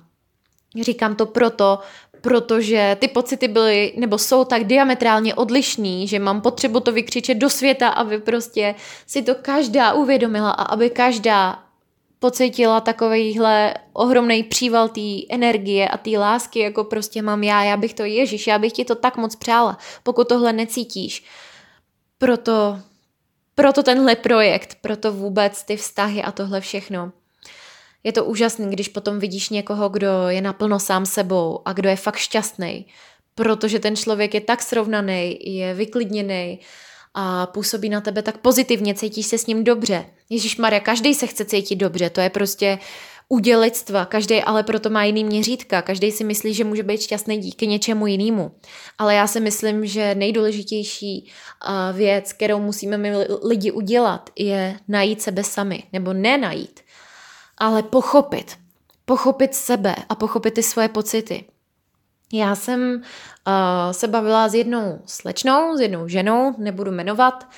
říkám 0.82 1.16
to 1.16 1.26
proto, 1.26 1.78
protože 2.20 2.96
ty 3.00 3.08
pocity 3.08 3.48
byly 3.48 3.94
nebo 3.96 4.18
jsou 4.18 4.44
tak 4.44 4.64
diametrálně 4.64 5.34
odlišný, 5.34 6.08
že 6.08 6.18
mám 6.18 6.40
potřebu 6.40 6.80
to 6.80 6.92
vykřičet 6.92 7.38
do 7.38 7.50
světa, 7.50 7.88
aby 7.88 8.18
prostě 8.18 8.74
si 9.06 9.22
to 9.22 9.34
každá 9.34 9.92
uvědomila 9.92 10.50
a 10.50 10.62
aby 10.62 10.90
každá 10.90 11.63
pocítila 12.24 12.80
takovýhle 12.80 13.74
ohromný 13.92 14.42
příval 14.42 14.88
té 14.88 15.00
energie 15.30 15.88
a 15.88 15.96
té 15.96 16.10
lásky, 16.10 16.58
jako 16.58 16.84
prostě 16.84 17.22
mám 17.22 17.42
já, 17.42 17.64
já 17.64 17.76
bych 17.76 17.94
to, 17.94 18.04
Ježíš, 18.04 18.46
já 18.46 18.58
bych 18.58 18.72
ti 18.72 18.84
to 18.84 18.94
tak 18.94 19.16
moc 19.16 19.36
přála, 19.36 19.78
pokud 20.02 20.28
tohle 20.28 20.52
necítíš. 20.52 21.24
Proto, 22.18 22.78
proto 23.54 23.82
tenhle 23.82 24.16
projekt, 24.16 24.78
proto 24.80 25.12
vůbec 25.12 25.64
ty 25.64 25.76
vztahy 25.76 26.22
a 26.22 26.32
tohle 26.32 26.60
všechno. 26.60 27.12
Je 28.04 28.12
to 28.12 28.24
úžasný, 28.24 28.70
když 28.70 28.88
potom 28.88 29.18
vidíš 29.18 29.48
někoho, 29.48 29.88
kdo 29.88 30.28
je 30.28 30.40
naplno 30.40 30.80
sám 30.80 31.06
sebou 31.06 31.60
a 31.64 31.72
kdo 31.72 31.88
je 31.88 31.96
fakt 31.96 32.16
šťastný, 32.16 32.86
protože 33.34 33.78
ten 33.78 33.96
člověk 33.96 34.34
je 34.34 34.40
tak 34.40 34.62
srovnaný, 34.62 35.38
je 35.40 35.74
vyklidněný, 35.74 36.60
a 37.14 37.46
působí 37.46 37.88
na 37.88 38.00
tebe 38.00 38.22
tak 38.22 38.38
pozitivně, 38.38 38.94
cítíš 38.94 39.26
se 39.26 39.38
s 39.38 39.46
ním 39.46 39.64
dobře. 39.64 40.06
Ježíš 40.30 40.56
Maria, 40.56 40.80
každý 40.80 41.14
se 41.14 41.26
chce 41.26 41.44
cítit 41.44 41.76
dobře, 41.76 42.10
to 42.10 42.20
je 42.20 42.30
prostě 42.30 42.78
udělectva, 43.28 44.04
každý 44.04 44.42
ale 44.42 44.62
proto 44.62 44.90
má 44.90 45.04
jiný 45.04 45.24
měřítka, 45.24 45.82
každý 45.82 46.12
si 46.12 46.24
myslí, 46.24 46.54
že 46.54 46.64
může 46.64 46.82
být 46.82 47.00
šťastný 47.00 47.38
díky 47.38 47.66
něčemu 47.66 48.06
jinému. 48.06 48.54
Ale 48.98 49.14
já 49.14 49.26
si 49.26 49.40
myslím, 49.40 49.86
že 49.86 50.14
nejdůležitější 50.14 51.30
věc, 51.92 52.32
kterou 52.32 52.60
musíme 52.60 52.98
my 52.98 53.12
lidi 53.42 53.70
udělat, 53.70 54.30
je 54.38 54.76
najít 54.88 55.22
sebe 55.22 55.44
sami, 55.44 55.82
nebo 55.92 56.12
nenajít, 56.12 56.80
ale 57.58 57.82
pochopit. 57.82 58.56
Pochopit 59.04 59.54
sebe 59.54 59.94
a 60.08 60.14
pochopit 60.14 60.54
ty 60.54 60.62
svoje 60.62 60.88
pocity. 60.88 61.44
Já 62.32 62.54
jsem 62.54 63.02
uh, 63.46 63.92
se 63.92 64.08
bavila 64.08 64.48
s 64.48 64.54
jednou 64.54 65.02
slečnou, 65.06 65.76
s 65.76 65.80
jednou 65.80 66.08
ženou, 66.08 66.54
nebudu 66.58 66.90
jmenovat, 66.90 67.48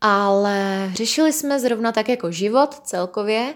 ale 0.00 0.90
řešili 0.94 1.32
jsme 1.32 1.60
zrovna 1.60 1.92
tak 1.92 2.08
jako 2.08 2.30
život 2.30 2.74
celkově 2.74 3.54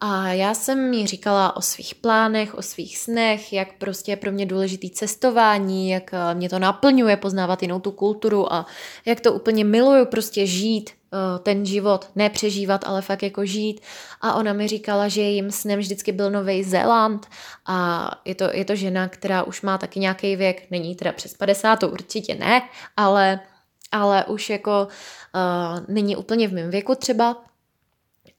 a 0.00 0.28
já 0.28 0.54
jsem 0.54 0.92
jí 0.92 1.06
říkala 1.06 1.56
o 1.56 1.62
svých 1.62 1.94
plánech, 1.94 2.54
o 2.54 2.62
svých 2.62 2.98
snech, 2.98 3.52
jak 3.52 3.68
prostě 3.78 4.12
je 4.12 4.16
pro 4.16 4.32
mě 4.32 4.46
důležitý 4.46 4.90
cestování, 4.90 5.90
jak 5.90 6.10
mě 6.34 6.48
to 6.48 6.58
naplňuje 6.58 7.16
poznávat 7.16 7.62
jinou 7.62 7.80
tu 7.80 7.90
kulturu 7.90 8.52
a 8.52 8.66
jak 9.06 9.20
to 9.20 9.32
úplně 9.32 9.64
miluju 9.64 10.06
prostě 10.06 10.46
žít 10.46 10.90
Eh, 10.90 10.99
ten 11.42 11.66
život 11.66 12.10
nepřežívat, 12.14 12.84
ale 12.86 13.02
fakt 13.02 13.22
jako 13.22 13.44
žít. 13.44 13.80
A 14.20 14.34
ona 14.34 14.52
mi 14.52 14.68
říkala, 14.68 15.08
že 15.08 15.20
jejím 15.20 15.50
snem 15.50 15.78
vždycky 15.78 16.12
byl 16.12 16.30
Nový 16.30 16.64
Zéland 16.64 17.26
a 17.66 18.10
je 18.24 18.34
to, 18.34 18.44
je 18.52 18.64
to 18.64 18.76
žena, 18.76 19.08
která 19.08 19.42
už 19.42 19.62
má 19.62 19.78
taky 19.78 20.00
nějaký 20.00 20.36
věk, 20.36 20.66
není 20.70 20.96
teda 20.96 21.12
přes 21.12 21.34
50, 21.34 21.76
to 21.76 21.88
určitě 21.88 22.34
ne, 22.34 22.62
ale, 22.96 23.40
ale 23.92 24.24
už 24.24 24.50
jako 24.50 24.88
uh, 25.34 25.94
není 25.94 26.16
úplně 26.16 26.48
v 26.48 26.52
mém 26.52 26.70
věku 26.70 26.94
třeba. 26.94 27.44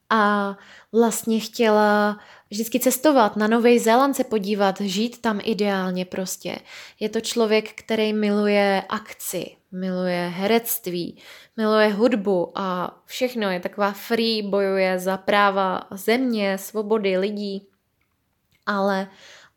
A 0.10 0.58
vlastně 0.92 1.40
chtěla 1.40 2.20
vždycky 2.50 2.80
cestovat, 2.80 3.36
na 3.36 3.48
Nový 3.48 3.80
Zéland 3.80 4.16
se 4.16 4.24
podívat, 4.24 4.82
žít 4.82 5.22
tam 5.22 5.40
ideálně 5.44 6.06
prostě. 6.06 6.56
Je 7.00 7.10
to 7.10 7.22
člověk, 7.22 7.74
který 7.74 8.14
miluje 8.14 8.84
akci, 8.90 9.56
miluje 9.72 10.28
herectví, 10.36 11.18
miluje 11.58 11.94
hudbu 11.94 12.52
a 12.56 12.98
všechno 13.06 13.52
je 13.52 13.60
taková 13.60 13.92
free, 13.92 14.42
bojuje 14.42 15.00
za 15.00 15.18
práva 15.18 15.82
země, 15.92 16.58
svobody 16.58 17.18
lidí. 17.18 17.68
Ale 18.66 19.08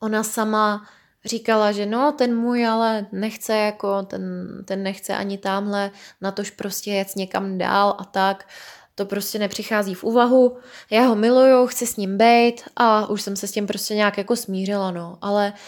ona 0.01 0.23
sama 0.23 0.87
říkala, 1.25 1.73
že 1.73 1.87
no, 1.87 2.13
ten 2.13 2.37
můj 2.37 2.67
ale 2.67 3.07
nechce 3.13 3.57
jako, 3.57 4.03
ten, 4.03 4.49
ten 4.65 4.83
nechce 4.83 5.17
ani 5.17 5.39
tamhle, 5.39 5.91
na 6.21 6.31
tož 6.31 6.51
prostě 6.51 6.91
jet 6.91 7.17
někam 7.17 7.59
dál 7.59 7.97
a 7.99 8.05
tak. 8.05 8.49
To 8.95 9.07
prostě 9.07 9.39
nepřichází 9.39 9.95
v 9.95 10.05
úvahu. 10.05 10.57
Já 10.91 11.03
ho 11.03 11.15
miluju, 11.15 11.67
chci 11.67 11.87
s 11.87 11.97
ním 11.97 12.19
být 12.19 12.63
a 12.77 13.11
už 13.11 13.23
jsem 13.23 13.37
se 13.37 13.47
s 13.47 13.53
tím 13.53 13.67
prostě 13.67 13.95
nějak 13.95 14.19
jako 14.19 14.37
smířila, 14.37 14.91
no. 14.91 15.19
Ale 15.21 15.53
uh, 15.53 15.59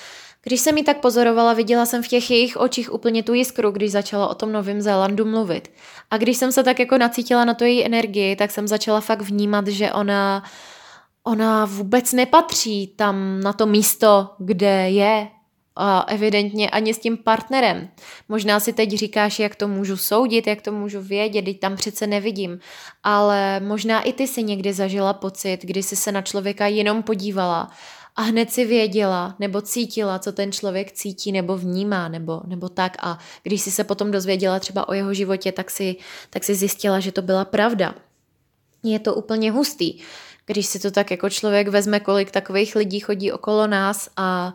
když 0.47 0.61
jsem 0.61 0.77
ji 0.77 0.85
tak 0.85 1.01
pozorovala, 1.01 1.53
viděla 1.53 1.87
jsem 1.87 2.03
v 2.03 2.09
těch 2.09 2.31
jejich 2.31 2.57
očích 2.57 2.93
úplně 2.93 3.23
tu 3.23 3.35
jiskru, 3.35 3.71
když 3.71 3.93
začala 3.93 4.29
o 4.29 4.35
tom 4.35 4.53
Novém 4.53 4.81
Zélandu 4.81 5.25
mluvit. 5.25 5.71
A 6.11 6.19
když 6.19 6.37
jsem 6.37 6.53
se 6.53 6.65
tak 6.65 6.79
jako 6.79 6.99
nacítila 6.99 7.45
na 7.45 7.55
tu 7.55 7.65
její 7.65 7.87
energii, 7.87 8.37
tak 8.37 8.51
jsem 8.51 8.69
začala 8.69 9.01
fakt 9.01 9.23
vnímat, 9.23 9.67
že 9.67 9.93
ona, 9.93 10.45
ona 11.25 11.65
vůbec 11.65 12.13
nepatří 12.13 12.87
tam 12.97 13.41
na 13.41 13.53
to 13.53 13.67
místo, 13.67 14.31
kde 14.39 14.91
je 14.91 15.29
a 15.77 16.01
evidentně 16.01 16.71
ani 16.71 16.95
s 16.95 16.99
tím 16.99 17.17
partnerem. 17.17 17.89
Možná 18.29 18.61
si 18.61 18.73
teď 18.73 18.91
říkáš, 18.91 19.39
jak 19.39 19.57
to 19.57 19.69
můžu 19.69 19.97
soudit, 19.97 20.47
jak 20.47 20.63
to 20.63 20.73
můžu 20.73 21.01
vědět, 21.01 21.45
teď 21.45 21.61
tam 21.61 21.77
přece 21.77 22.07
nevidím. 22.07 22.59
Ale 23.03 23.61
možná 23.61 24.03
i 24.03 24.13
ty 24.13 24.27
si 24.27 24.43
někdy 24.43 24.73
zažila 24.73 25.13
pocit, 25.13 25.59
kdy 25.63 25.83
jsi 25.83 25.97
se 25.97 26.13
na 26.13 26.23
člověka 26.23 26.67
jenom 26.67 27.03
podívala 27.03 27.71
a 28.17 28.23
hned 28.23 28.53
si 28.53 28.65
věděla 28.65 29.37
nebo 29.39 29.61
cítila, 29.61 30.19
co 30.19 30.33
ten 30.33 30.53
člověk 30.53 30.93
cítí 30.93 31.33
nebo 31.33 31.57
vnímá 31.57 32.09
nebo, 32.09 32.41
nebo 32.47 32.69
tak 32.69 32.97
a 33.01 33.19
když 33.43 33.63
si 33.63 33.71
se 33.71 33.85
potom 33.85 34.11
dozvěděla 34.11 34.61
třeba 34.61 34.89
o 34.89 34.93
jeho 34.93 35.15
životě, 35.15 35.53
tak 35.53 35.71
si, 35.71 35.97
tak 36.31 36.45
si 36.45 36.55
zjistila, 36.55 37.01
že 37.01 37.13
to 37.13 37.23
byla 37.23 37.45
pravda. 37.45 37.95
Je 38.83 38.99
to 38.99 39.15
úplně 39.15 39.53
hustý. 39.53 40.01
když 40.47 40.67
si 40.67 40.79
to 40.79 40.91
tak 40.91 41.11
jako 41.11 41.31
člověk 41.31 41.69
vezme, 41.69 42.01
kolik 42.01 42.31
takových 42.31 42.77
lidí 42.77 43.01
chodí 43.01 43.33
okolo 43.33 43.67
nás 43.67 44.09
a 44.17 44.55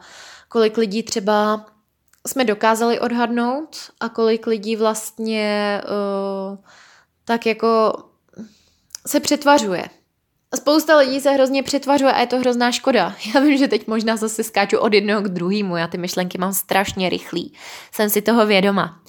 kolik 0.50 0.78
lidí 0.78 1.04
třeba 1.04 1.66
jsme 2.28 2.46
dokázali 2.46 3.00
odhadnout 3.00 3.78
a 4.00 4.10
kolik 4.10 4.48
lidí 4.48 4.76
vlastně 4.76 5.82
uh, 5.84 6.58
tak 7.26 7.46
jako 7.46 7.94
se 9.08 9.20
přetvařuje. 9.20 9.84
Spousta 10.56 10.98
lidí 10.98 11.20
se 11.20 11.32
hrozně 11.32 11.64
přetvařuje 11.64 12.14
a 12.14 12.20
je 12.20 12.28
to 12.28 12.40
hrozná 12.40 12.72
škoda. 12.72 13.16
Já 13.36 13.42
vím, 13.42 13.58
že 13.58 13.68
teď 13.68 13.88
možná 13.88 14.16
zase 14.16 14.44
skáču 14.44 14.78
od 14.78 14.94
jednoho 14.94 15.22
k 15.22 15.28
druhému, 15.28 15.78
já 15.78 15.88
ty 15.88 15.98
myšlenky 15.98 16.38
mám 16.38 16.54
strašně 16.54 17.10
rychlý. 17.10 17.54
Jsem 17.92 18.10
si 18.10 18.22
toho 18.22 18.46
vědoma 18.46 19.02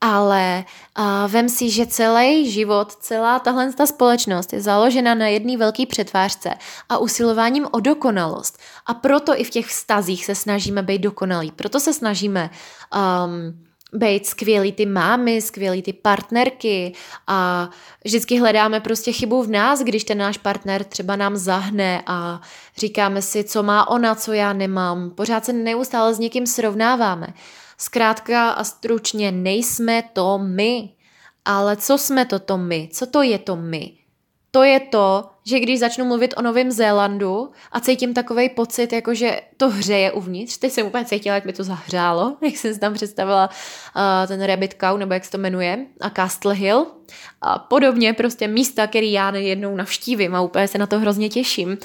ale 0.00 0.64
uh, 0.98 1.04
vem 1.30 1.48
si, 1.48 1.70
že 1.70 1.86
celý 1.86 2.50
život, 2.50 2.92
celá 2.92 3.38
tahle 3.38 3.72
ta 3.72 3.86
společnost 3.86 4.52
je 4.52 4.60
založena 4.60 5.14
na 5.14 5.26
jedné 5.26 5.56
velké 5.56 5.86
přetvářce 5.86 6.54
a 6.88 6.98
usilováním 6.98 7.66
o 7.70 7.80
dokonalost. 7.80 8.58
A 8.86 8.94
proto 8.94 9.40
i 9.40 9.44
v 9.44 9.50
těch 9.50 9.66
vztazích 9.66 10.24
se 10.24 10.34
snažíme 10.34 10.82
být 10.82 10.98
dokonalí. 10.98 11.52
Proto 11.52 11.80
se 11.80 11.92
snažíme 11.92 12.50
um, 12.94 13.67
být 13.92 14.26
skvělý 14.26 14.72
ty 14.72 14.86
mámy, 14.86 15.42
skvělý 15.42 15.82
ty 15.82 15.92
partnerky 15.92 16.92
a 17.26 17.70
vždycky 18.04 18.38
hledáme 18.38 18.80
prostě 18.80 19.12
chybu 19.12 19.42
v 19.42 19.50
nás, 19.50 19.80
když 19.80 20.04
ten 20.04 20.18
náš 20.18 20.38
partner 20.38 20.84
třeba 20.84 21.16
nám 21.16 21.36
zahne 21.36 22.02
a 22.06 22.40
říkáme 22.76 23.22
si, 23.22 23.44
co 23.44 23.62
má 23.62 23.88
ona, 23.88 24.14
co 24.14 24.32
já 24.32 24.52
nemám. 24.52 25.10
Pořád 25.10 25.44
se 25.44 25.52
neustále 25.52 26.14
s 26.14 26.18
někým 26.18 26.46
srovnáváme. 26.46 27.26
Zkrátka 27.78 28.50
a 28.50 28.64
stručně 28.64 29.32
nejsme 29.32 30.02
to 30.12 30.38
my. 30.38 30.90
Ale 31.44 31.76
co 31.76 31.98
jsme 31.98 32.24
to 32.24 32.38
to 32.38 32.58
my? 32.58 32.88
Co 32.92 33.06
to 33.06 33.22
je 33.22 33.38
to 33.38 33.56
my? 33.56 33.97
To 34.50 34.62
je 34.62 34.80
to, 34.80 35.24
že 35.44 35.60
když 35.60 35.80
začnu 35.80 36.04
mluvit 36.04 36.34
o 36.36 36.42
Novém 36.42 36.70
Zélandu 36.70 37.50
a 37.72 37.80
cítím 37.80 38.14
takový 38.14 38.48
pocit, 38.48 38.92
jako 38.92 39.14
že 39.14 39.40
to 39.56 39.68
hřeje 39.68 40.12
uvnitř, 40.12 40.56
teď 40.56 40.72
jsem 40.72 40.86
úplně 40.86 41.04
cítila, 41.04 41.34
jak 41.34 41.44
mi 41.44 41.52
to 41.52 41.64
zahřálo, 41.64 42.36
jak 42.42 42.56
jsem 42.56 42.74
si 42.74 42.80
tam 42.80 42.94
představila 42.94 43.50
uh, 43.96 44.28
ten 44.28 44.42
Rabbit 44.42 44.76
Cow, 44.80 44.98
nebo 44.98 45.14
jak 45.14 45.24
se 45.24 45.30
to 45.30 45.38
jmenuje, 45.38 45.86
a 46.00 46.10
Castle 46.10 46.54
Hill 46.54 46.86
a 47.40 47.58
podobně, 47.58 48.12
prostě 48.12 48.48
místa, 48.48 48.86
který 48.86 49.12
já 49.12 49.36
jednou 49.36 49.76
navštívím 49.76 50.34
a 50.34 50.40
úplně 50.40 50.68
se 50.68 50.78
na 50.78 50.86
to 50.86 50.98
hrozně 50.98 51.28
těším. 51.28 51.78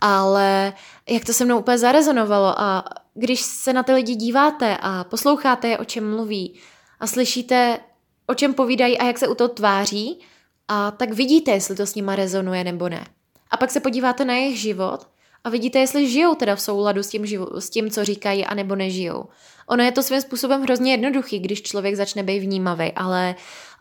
Ale 0.00 0.72
jak 1.08 1.24
to 1.24 1.32
se 1.32 1.44
mnou 1.44 1.58
úplně 1.58 1.78
zarezonovalo 1.78 2.60
a 2.60 2.84
když 3.14 3.40
se 3.40 3.72
na 3.72 3.82
ty 3.82 3.92
lidi 3.92 4.14
díváte 4.14 4.76
a 4.80 5.04
posloucháte 5.04 5.68
je, 5.68 5.78
o 5.78 5.84
čem 5.84 6.10
mluví 6.10 6.54
a 7.00 7.06
slyšíte, 7.06 7.78
o 8.26 8.34
čem 8.34 8.54
povídají 8.54 8.98
a 8.98 9.04
jak 9.04 9.18
se 9.18 9.28
u 9.28 9.34
toho 9.34 9.48
tváří, 9.48 10.20
a 10.68 10.90
tak 10.90 11.12
vidíte, 11.12 11.50
jestli 11.50 11.76
to 11.76 11.86
s 11.86 11.94
nima 11.94 12.16
rezonuje 12.16 12.64
nebo 12.64 12.88
ne. 12.88 13.06
A 13.50 13.56
pak 13.56 13.70
se 13.70 13.80
podíváte 13.80 14.24
na 14.24 14.34
jejich 14.34 14.60
život 14.60 15.06
a 15.44 15.50
vidíte, 15.50 15.78
jestli 15.78 16.10
žijou 16.10 16.34
teda 16.34 16.56
v 16.56 16.60
souladu 16.60 17.02
s 17.02 17.08
tím, 17.08 17.22
živo- 17.22 17.56
s 17.56 17.70
tím 17.70 17.90
co 17.90 18.04
říkají, 18.04 18.44
anebo 18.44 18.76
nežijou. 18.76 19.24
Ono 19.66 19.84
je 19.84 19.92
to 19.92 20.02
svým 20.02 20.20
způsobem 20.20 20.62
hrozně 20.62 20.92
jednoduchý, 20.92 21.38
když 21.38 21.62
člověk 21.62 21.94
začne 21.94 22.22
být 22.22 22.38
vnímavý, 22.38 22.92
ale 22.92 23.34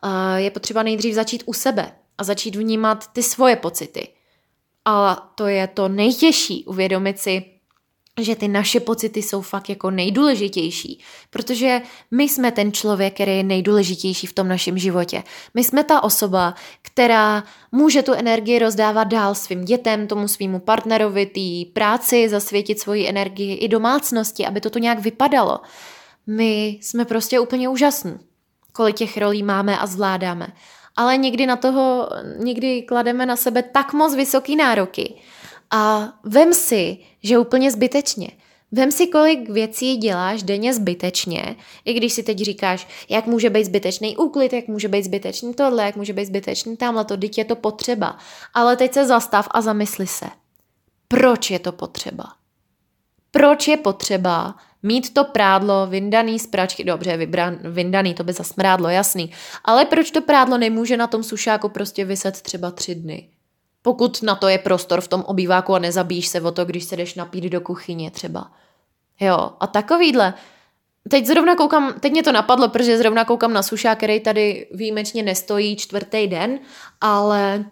uh, 0.03 0.35
je 0.35 0.51
potřeba 0.51 0.83
nejdřív 0.83 1.15
začít 1.15 1.43
u 1.45 1.53
sebe 1.53 1.91
a 2.17 2.23
začít 2.23 2.55
vnímat 2.55 3.07
ty 3.13 3.23
svoje 3.23 3.55
pocity. 3.55 4.07
A 4.85 5.15
to 5.35 5.47
je 5.47 5.67
to 5.67 5.87
nejtěžší, 5.89 6.65
uvědomit 6.65 7.19
si, 7.19 7.45
že 8.21 8.35
ty 8.35 8.47
naše 8.47 8.79
pocity 8.79 9.21
jsou 9.21 9.41
fakt 9.41 9.69
jako 9.69 9.91
nejdůležitější, 9.91 11.03
protože 11.29 11.81
my 12.11 12.23
jsme 12.23 12.51
ten 12.51 12.71
člověk, 12.71 13.13
který 13.13 13.37
je 13.37 13.43
nejdůležitější 13.43 14.27
v 14.27 14.33
tom 14.33 14.47
našem 14.47 14.77
životě. 14.77 15.23
My 15.53 15.63
jsme 15.63 15.83
ta 15.83 16.03
osoba, 16.03 16.55
která 16.81 17.43
může 17.71 18.03
tu 18.03 18.13
energii 18.13 18.59
rozdávat 18.59 19.07
dál 19.07 19.35
svým 19.35 19.65
dětem, 19.65 20.07
tomu 20.07 20.27
svýmu 20.27 20.59
partnerovi, 20.59 21.25
té 21.25 21.71
práci, 21.73 22.29
zasvětit 22.29 22.79
svoji 22.79 23.09
energii 23.09 23.53
i 23.53 23.67
domácnosti, 23.67 24.45
aby 24.45 24.61
to 24.61 24.69
tu 24.69 24.79
nějak 24.79 24.99
vypadalo. 24.99 25.59
My 26.27 26.79
jsme 26.81 27.05
prostě 27.05 27.39
úplně 27.39 27.69
úžasní, 27.69 28.19
kolik 28.71 28.95
těch 28.95 29.17
rolí 29.17 29.43
máme 29.43 29.79
a 29.79 29.87
zvládáme. 29.87 30.47
Ale 30.95 31.17
někdy 31.17 31.45
na 31.45 31.55
toho, 31.55 32.09
někdy 32.37 32.81
klademe 32.81 33.25
na 33.25 33.35
sebe 33.35 33.63
tak 33.63 33.93
moc 33.93 34.15
vysoký 34.15 34.55
nároky, 34.55 35.15
a 35.71 36.13
vem 36.23 36.53
si, 36.53 36.97
že 37.23 37.37
úplně 37.37 37.71
zbytečně. 37.71 38.29
Vem 38.71 38.91
si, 38.91 39.07
kolik 39.07 39.49
věcí 39.49 39.97
děláš 39.97 40.43
denně 40.43 40.73
zbytečně, 40.73 41.55
i 41.85 41.93
když 41.93 42.13
si 42.13 42.23
teď 42.23 42.37
říkáš, 42.37 42.87
jak 43.09 43.25
může 43.25 43.49
být 43.49 43.65
zbytečný 43.65 44.17
úklid, 44.17 44.53
jak 44.53 44.67
může 44.67 44.87
být 44.87 45.05
zbytečný 45.05 45.53
tohle, 45.53 45.83
jak 45.83 45.95
může 45.95 46.13
být 46.13 46.25
zbytečný 46.25 46.77
tamhle, 46.77 47.05
to 47.05 47.15
dítě 47.15 47.41
je 47.41 47.45
to 47.45 47.55
potřeba. 47.55 48.17
Ale 48.53 48.75
teď 48.75 48.93
se 48.93 49.05
zastav 49.05 49.47
a 49.51 49.61
zamysli 49.61 50.07
se. 50.07 50.25
Proč 51.07 51.51
je 51.51 51.59
to 51.59 51.71
potřeba? 51.71 52.23
Proč 53.31 53.67
je 53.67 53.77
potřeba 53.77 54.55
mít 54.83 55.13
to 55.13 55.23
prádlo 55.23 55.87
vyndaný 55.87 56.39
z 56.39 56.47
pračky, 56.47 56.83
dobře, 56.83 57.17
vybran, 57.17 57.57
vyndaný, 57.63 58.13
to 58.13 58.23
by 58.23 58.33
zasmrádlo, 58.33 58.89
jasný, 58.89 59.31
ale 59.63 59.85
proč 59.85 60.11
to 60.11 60.21
prádlo 60.21 60.57
nemůže 60.57 60.97
na 60.97 61.07
tom 61.07 61.23
sušáku 61.23 61.69
prostě 61.69 62.05
vyset 62.05 62.41
třeba 62.41 62.71
tři 62.71 62.95
dny? 62.95 63.29
Pokud 63.85 64.23
na 64.23 64.35
to 64.35 64.47
je 64.47 64.57
prostor 64.57 65.01
v 65.01 65.07
tom 65.07 65.21
obýváku 65.21 65.75
a 65.75 65.79
nezabíjíš 65.79 66.27
se 66.27 66.41
o 66.41 66.51
to, 66.51 66.65
když 66.65 66.83
se 66.83 66.95
jdeš 66.95 67.15
napít 67.15 67.43
do 67.43 67.61
kuchyně 67.61 68.11
třeba. 68.11 68.51
Jo, 69.19 69.51
a 69.59 69.67
takovýhle. 69.67 70.33
Teď 71.09 71.25
zrovna 71.25 71.55
koukám, 71.55 71.93
teď 71.99 72.11
mě 72.11 72.23
to 72.23 72.31
napadlo, 72.31 72.69
protože 72.69 72.97
zrovna 72.97 73.25
koukám 73.25 73.53
na 73.53 73.63
sušák, 73.63 73.97
který 73.97 74.19
tady 74.19 74.67
výjimečně 74.71 75.23
nestojí 75.23 75.75
čtvrtý 75.75 76.27
den, 76.27 76.59
ale 77.01 77.65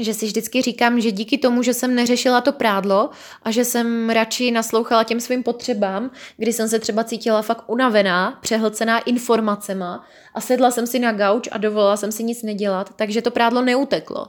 že 0.00 0.14
si 0.14 0.26
vždycky 0.26 0.62
říkám, 0.62 1.00
že 1.00 1.10
díky 1.10 1.38
tomu, 1.38 1.62
že 1.62 1.74
jsem 1.74 1.94
neřešila 1.94 2.40
to 2.40 2.52
prádlo 2.52 3.10
a 3.42 3.50
že 3.50 3.64
jsem 3.64 4.10
radši 4.10 4.50
naslouchala 4.50 5.04
těm 5.04 5.20
svým 5.20 5.42
potřebám, 5.42 6.10
kdy 6.36 6.52
jsem 6.52 6.68
se 6.68 6.78
třeba 6.78 7.04
cítila 7.04 7.42
fakt 7.42 7.64
unavená, 7.66 8.38
přehlcená 8.40 8.98
informacema 8.98 10.04
a 10.34 10.40
sedla 10.40 10.70
jsem 10.70 10.86
si 10.86 10.98
na 10.98 11.12
gauč 11.12 11.48
a 11.52 11.58
dovolila 11.58 11.96
jsem 11.96 12.12
si 12.12 12.24
nic 12.24 12.42
nedělat, 12.42 12.92
takže 12.96 13.22
to 13.22 13.30
prádlo 13.30 13.62
neuteklo 13.62 14.26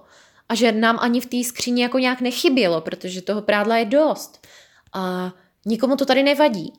a 0.50 0.56
že 0.56 0.72
nám 0.72 0.98
ani 1.02 1.22
v 1.22 1.26
té 1.26 1.44
skříni 1.44 1.82
jako 1.82 2.00
nějak 2.00 2.22
nechybělo, 2.22 2.82
protože 2.82 3.22
toho 3.22 3.42
prádla 3.42 3.78
je 3.78 3.86
dost. 3.86 4.48
A 4.94 5.34
nikomu 5.66 5.96
to 5.96 6.06
tady 6.06 6.24
nevadí. 6.24 6.74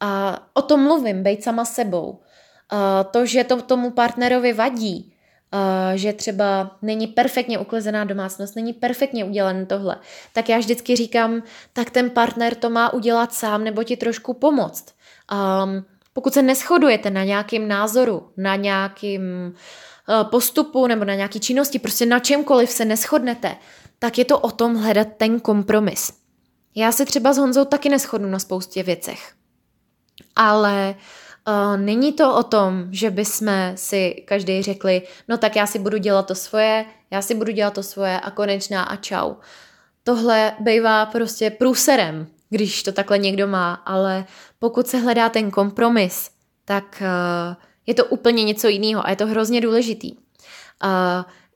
A 0.00 0.38
o 0.54 0.62
tom 0.62 0.82
mluvím, 0.82 1.22
být 1.22 1.44
sama 1.44 1.64
sebou. 1.64 2.20
A 2.70 3.04
to, 3.04 3.26
že 3.26 3.44
to 3.44 3.62
tomu 3.62 3.90
partnerovi 3.90 4.52
vadí, 4.52 5.14
a 5.52 5.92
že 5.96 6.12
třeba 6.12 6.76
není 6.82 7.06
perfektně 7.06 7.58
uklizená 7.58 8.04
domácnost, 8.04 8.56
není 8.56 8.72
perfektně 8.72 9.24
udělané 9.24 9.66
tohle, 9.66 9.96
tak 10.32 10.48
já 10.48 10.58
vždycky 10.58 10.96
říkám, 10.96 11.42
tak 11.72 11.90
ten 11.90 12.10
partner 12.10 12.54
to 12.54 12.70
má 12.70 12.92
udělat 12.92 13.32
sám 13.32 13.64
nebo 13.64 13.84
ti 13.84 13.96
trošku 13.96 14.34
pomoct. 14.34 14.94
A 15.28 15.68
pokud 16.12 16.34
se 16.34 16.42
neschodujete 16.42 17.10
na 17.10 17.24
nějakým 17.24 17.68
názoru, 17.68 18.30
na 18.36 18.56
nějakým 18.56 19.22
uh, 19.48 19.58
postupu 20.22 20.86
nebo 20.86 21.04
na 21.04 21.14
nějaký 21.14 21.40
činnosti, 21.40 21.78
prostě 21.78 22.06
na 22.06 22.18
čemkoliv 22.18 22.70
se 22.70 22.84
neschodnete, 22.84 23.56
tak 23.98 24.18
je 24.18 24.24
to 24.24 24.38
o 24.38 24.50
tom 24.50 24.74
hledat 24.74 25.08
ten 25.16 25.40
kompromis. 25.40 26.12
Já 26.74 26.92
se 26.92 27.04
třeba 27.04 27.32
s 27.32 27.38
Honzou 27.38 27.64
taky 27.64 27.88
neschodnu 27.88 28.28
na 28.28 28.38
spoustě 28.38 28.82
věcech. 28.82 29.32
Ale 30.36 30.94
uh, 31.48 31.76
není 31.76 32.12
to 32.12 32.36
o 32.36 32.42
tom, 32.42 32.86
že 32.90 33.10
bychom 33.10 33.72
si 33.74 34.24
každý 34.28 34.62
řekli, 34.62 35.02
no 35.28 35.38
tak 35.38 35.56
já 35.56 35.66
si 35.66 35.78
budu 35.78 35.98
dělat 35.98 36.26
to 36.26 36.34
svoje, 36.34 36.84
já 37.10 37.22
si 37.22 37.34
budu 37.34 37.52
dělat 37.52 37.74
to 37.74 37.82
svoje 37.82 38.20
a 38.20 38.30
konečná 38.30 38.82
a 38.82 38.96
čau. 38.96 39.34
Tohle 40.02 40.52
bývá 40.60 41.06
prostě 41.06 41.50
průserem, 41.50 42.26
když 42.50 42.82
to 42.82 42.92
takhle 42.92 43.18
někdo 43.18 43.46
má, 43.46 43.74
ale 43.74 44.24
pokud 44.58 44.86
se 44.86 44.98
hledá 44.98 45.28
ten 45.28 45.50
kompromis, 45.50 46.30
tak 46.64 47.02
uh, 47.02 47.56
je 47.86 47.94
to 47.94 48.04
úplně 48.04 48.44
něco 48.44 48.68
jiného 48.68 49.06
a 49.06 49.10
je 49.10 49.16
to 49.16 49.26
hrozně 49.26 49.60
důležitý. 49.60 50.12
Uh, 50.12 50.20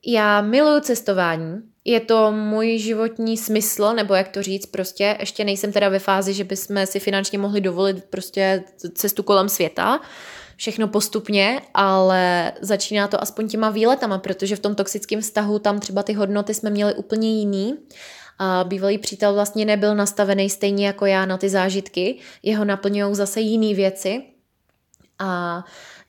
já 0.07 0.41
miluju 0.41 0.81
cestování, 0.81 1.63
je 1.85 2.01
to 2.01 2.33
můj 2.33 2.79
životní 2.79 3.37
smysl, 3.37 3.93
nebo 3.95 4.15
jak 4.15 4.29
to 4.29 4.43
říct, 4.43 4.67
prostě 4.67 5.17
ještě 5.21 5.45
nejsem 5.45 5.73
teda 5.73 5.89
ve 5.89 5.99
fázi, 5.99 6.35
že 6.35 6.45
bychom 6.45 6.87
si 6.87 7.01
finančně 7.01 7.39
mohli 7.39 7.61
dovolit 7.61 8.05
prostě 8.05 8.65
cestu 8.95 9.23
kolem 9.23 9.49
světa, 9.49 10.01
všechno 10.57 10.89
postupně, 10.89 11.61
ale 11.75 12.53
začíná 12.61 13.09
to 13.09 13.23
aspoň 13.23 13.49
těma 13.49 13.71
výletama, 13.71 14.19
protože 14.19 14.57
v 14.57 14.61
tom 14.61 14.75
toxickém 14.75 15.21
vztahu 15.21 15.59
tam 15.59 15.81
třeba 15.81 16.03
ty 16.03 16.13
hodnoty 16.13 16.55
jsme 16.55 16.71
měli 16.71 16.95
úplně 16.95 17.39
jiný. 17.39 17.75
A 18.39 18.65
bývalý 18.65 18.99
přítel 18.99 19.35
vlastně 19.35 19.65
nebyl 19.65 19.95
nastavený 19.95 20.51
stejně 20.51 20.87
jako 20.87 21.07
já 21.07 21.27
na 21.27 21.39
ty 21.39 21.49
zážitky, 21.49 22.19
jeho 22.43 22.65
naplňují 22.65 23.15
zase 23.15 23.41
jiné 23.41 23.75
věci. 23.75 24.23
A 25.19 25.65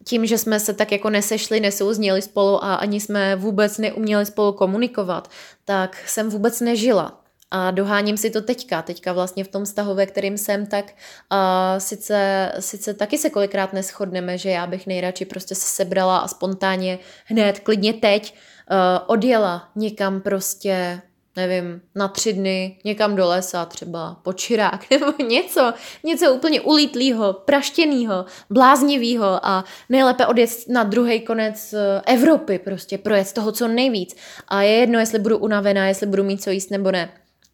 tím, 0.08 0.26
že 0.26 0.38
jsme 0.38 0.60
se 0.60 0.74
tak 0.74 0.92
jako 0.92 1.10
nesešli, 1.10 1.60
nesouzněli 1.60 2.22
spolu 2.22 2.64
a 2.64 2.76
ani 2.76 3.00
jsme 3.00 3.36
vůbec 3.36 3.78
neuměli 3.78 4.26
spolu 4.26 4.54
komunikovat, 4.54 5.32
tak 5.66 5.98
jsem 6.08 6.30
vůbec 6.30 6.62
nežila. 6.62 7.22
A 7.52 7.72
doháním 7.72 8.18
si 8.18 8.30
to 8.30 8.42
teďka, 8.42 8.82
teďka 8.82 9.14
vlastně 9.14 9.44
v 9.44 9.48
tom 9.48 9.66
vztahu, 9.66 9.96
ve 9.96 10.06
kterým 10.06 10.38
jsem, 10.38 10.66
tak 10.66 10.86
uh, 10.86 11.80
sice, 11.80 12.52
sice 12.60 12.94
taky 12.94 13.18
se 13.18 13.30
kolikrát 13.30 13.74
neschodneme, 13.74 14.38
že 14.38 14.50
já 14.50 14.68
bych 14.68 14.88
nejradši 14.88 15.26
prostě 15.26 15.56
se 15.56 15.68
sebrala 15.68 16.18
a 16.18 16.28
spontánně 16.28 17.00
hned, 17.26 17.60
klidně 17.60 17.94
teď 17.94 18.34
uh, 18.34 18.78
odjela 19.08 19.70
někam 19.76 20.22
prostě 20.22 21.02
nevím, 21.38 21.82
na 21.96 22.08
tři 22.08 22.34
dny 22.34 22.78
někam 22.84 23.16
do 23.16 23.28
lesa, 23.28 23.66
třeba 23.66 24.18
pod 24.24 24.34
Čirák, 24.34 24.86
nebo 24.92 25.14
něco, 25.24 25.74
něco 26.04 26.34
úplně 26.34 26.62
ulítlýho, 26.62 27.34
praštěnýho, 27.34 28.26
bláznivýho 28.50 29.46
a 29.46 29.64
nejlépe 29.90 30.28
odjet 30.28 30.50
na 30.68 30.84
druhý 30.84 31.20
konec 31.20 31.74
eh, 31.74 32.02
Evropy, 32.06 32.60
prostě 32.60 32.98
projet 32.98 33.34
toho 33.34 33.52
co 33.52 33.68
nejvíc. 33.68 34.16
A 34.48 34.62
je 34.62 34.72
jedno, 34.72 35.00
jestli 35.00 35.20
budu 35.20 35.38
unavená, 35.38 35.88
jestli 35.88 36.08
budu 36.08 36.24
mít 36.24 36.44
co 36.44 36.50
jíst 36.50 36.72
nebo 36.72 36.92
ne. 36.92 37.10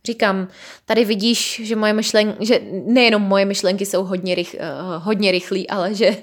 Říkám, 0.05 0.47
tady 0.85 1.05
vidíš, 1.05 1.61
že 1.63 1.75
moje 1.75 1.93
myšlenky, 1.93 2.45
že 2.45 2.61
nejenom 2.85 3.21
moje 3.21 3.45
myšlenky 3.45 3.85
jsou 3.85 4.03
hodně, 4.03 4.35
rych, 4.35 4.55
uh, 4.59 5.03
hodně 5.03 5.31
rychlý, 5.31 5.69
ale 5.69 5.95
že 5.95 6.09
uh, 6.09 6.15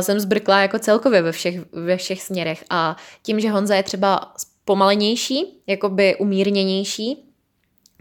jsem 0.00 0.20
zbrkla 0.20 0.60
jako 0.60 0.78
celkově 0.78 1.22
ve 1.22 1.32
všech, 1.32 1.60
ve 1.72 1.96
všech 1.96 2.22
směrech. 2.22 2.64
A 2.70 2.96
tím, 3.22 3.40
že 3.40 3.50
Honza 3.50 3.74
je 3.74 3.82
třeba 3.82 4.32
pomalenější, 4.64 5.62
jakoby 5.66 6.16
umírněnější, 6.16 7.30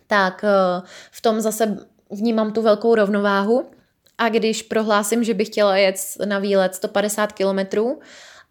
tak 0.08 0.43
uh, 0.43 0.88
v 1.12 1.21
tom 1.21 1.41
zase 1.41 1.78
vnímám 2.12 2.54
tu 2.54 2.62
velkou 2.62 2.95
rovnováhu. 2.95 3.69
A 4.17 4.30
když 4.30 4.62
prohlásím, 4.62 5.23
že 5.23 5.34
bych 5.34 5.47
chtěla 5.47 5.78
jet 5.78 5.95
na 6.26 6.39
výlet 6.39 6.76
150 6.76 7.32
kilometrů 7.32 7.99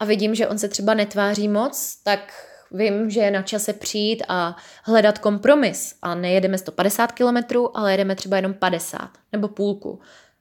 a 0.01 0.05
vidím, 0.05 0.35
že 0.35 0.49
on 0.49 0.59
se 0.59 0.69
třeba 0.69 0.95
netváří 0.95 1.49
moc, 1.49 1.97
tak 2.05 2.33
vím, 2.71 3.11
že 3.11 3.21
je 3.21 3.31
na 3.31 3.43
čase 3.43 3.73
přijít 3.73 4.23
a 4.29 4.57
hledat 4.85 5.19
kompromis. 5.19 5.95
A 6.03 6.15
nejedeme 6.15 6.59
150 6.59 7.13
km, 7.13 7.57
ale 7.75 7.93
jedeme 7.93 8.15
třeba 8.17 8.37
jenom 8.37 8.55
50 8.55 9.11
nebo 9.33 9.49
půlku. 9.49 10.01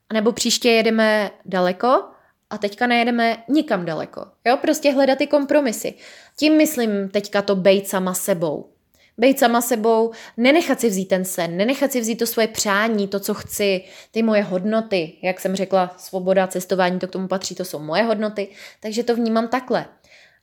A 0.10 0.13
nebo 0.13 0.31
příště 0.31 0.69
jedeme 0.69 1.31
daleko 1.45 2.03
a 2.51 2.57
teďka 2.57 2.87
nejedeme 2.87 3.37
nikam 3.47 3.85
daleko. 3.85 4.25
Jo, 4.45 4.57
prostě 4.57 4.91
hledat 4.91 5.17
ty 5.17 5.27
kompromisy. 5.27 5.93
Tím 6.37 6.57
myslím 6.57 7.09
teďka 7.09 7.41
to 7.41 7.55
bejt 7.55 7.87
sama 7.87 8.13
sebou. 8.13 8.69
Bejt 9.17 9.39
sama 9.39 9.61
sebou, 9.61 10.11
nenechat 10.37 10.79
si 10.79 10.89
vzít 10.89 11.05
ten 11.05 11.25
sen, 11.25 11.57
nenechat 11.57 11.91
si 11.91 12.01
vzít 12.01 12.15
to 12.15 12.27
svoje 12.27 12.47
přání, 12.47 13.07
to, 13.07 13.19
co 13.19 13.33
chci, 13.33 13.83
ty 14.11 14.23
moje 14.23 14.41
hodnoty. 14.43 15.13
Jak 15.21 15.39
jsem 15.39 15.55
řekla, 15.55 15.95
svoboda, 15.97 16.47
cestování, 16.47 16.99
to 16.99 17.07
k 17.07 17.11
tomu 17.11 17.27
patří, 17.27 17.55
to 17.55 17.65
jsou 17.65 17.79
moje 17.79 18.03
hodnoty. 18.03 18.47
Takže 18.79 19.03
to 19.03 19.15
vnímám 19.15 19.47
takhle. 19.47 19.85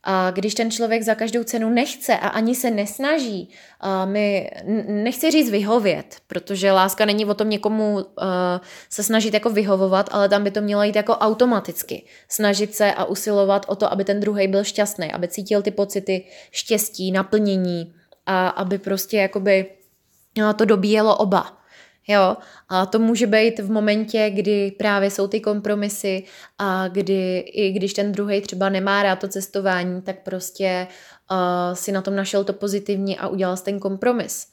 A 0.04 0.30
když 0.30 0.54
ten 0.54 0.70
člověk 0.70 1.02
za 1.02 1.14
každou 1.14 1.44
cenu 1.44 1.70
nechce 1.70 2.18
a 2.18 2.28
ani 2.28 2.54
se 2.54 2.70
nesnaží, 2.70 3.50
a 3.80 4.04
my 4.04 4.50
nechci 4.86 5.30
říct 5.30 5.50
vyhovět, 5.50 6.16
protože 6.26 6.72
láska 6.72 7.04
není 7.04 7.26
o 7.26 7.34
tom 7.34 7.50
někomu 7.50 7.94
uh, 7.94 8.02
se 8.90 9.02
snažit 9.02 9.34
jako 9.34 9.50
vyhovovat, 9.50 10.08
ale 10.12 10.28
tam 10.28 10.44
by 10.44 10.50
to 10.50 10.60
mělo 10.60 10.82
jít 10.82 10.96
jako 10.96 11.12
automaticky. 11.12 12.06
Snažit 12.28 12.74
se 12.74 12.92
a 12.92 13.04
usilovat 13.04 13.66
o 13.68 13.76
to, 13.76 13.92
aby 13.92 14.04
ten 14.04 14.20
druhý 14.20 14.48
byl 14.48 14.64
šťastný, 14.64 15.12
aby 15.12 15.28
cítil 15.28 15.62
ty 15.62 15.70
pocity 15.70 16.24
štěstí, 16.50 17.12
naplnění 17.12 17.94
a 18.26 18.48
aby 18.48 18.78
prostě 18.78 19.16
jakoby 19.16 19.66
to 20.56 20.64
dobíjelo 20.64 21.16
oba. 21.16 21.57
Jo, 22.10 22.36
a 22.68 22.86
to 22.86 22.98
může 22.98 23.26
být 23.26 23.58
v 23.58 23.70
momentě, 23.70 24.30
kdy 24.30 24.70
právě 24.70 25.10
jsou 25.10 25.28
ty 25.28 25.40
kompromisy 25.40 26.24
a 26.58 26.88
kdy 26.88 27.38
i 27.38 27.72
když 27.72 27.92
ten 27.92 28.12
druhý 28.12 28.40
třeba 28.40 28.68
nemá 28.68 29.02
rád 29.02 29.18
to 29.18 29.28
cestování, 29.28 30.02
tak 30.02 30.22
prostě 30.22 30.86
uh, 31.30 31.74
si 31.74 31.92
na 31.92 32.02
tom 32.02 32.16
našel 32.16 32.44
to 32.44 32.52
pozitivní 32.52 33.18
a 33.18 33.28
udělal 33.28 33.56
ten 33.56 33.78
kompromis. 33.78 34.46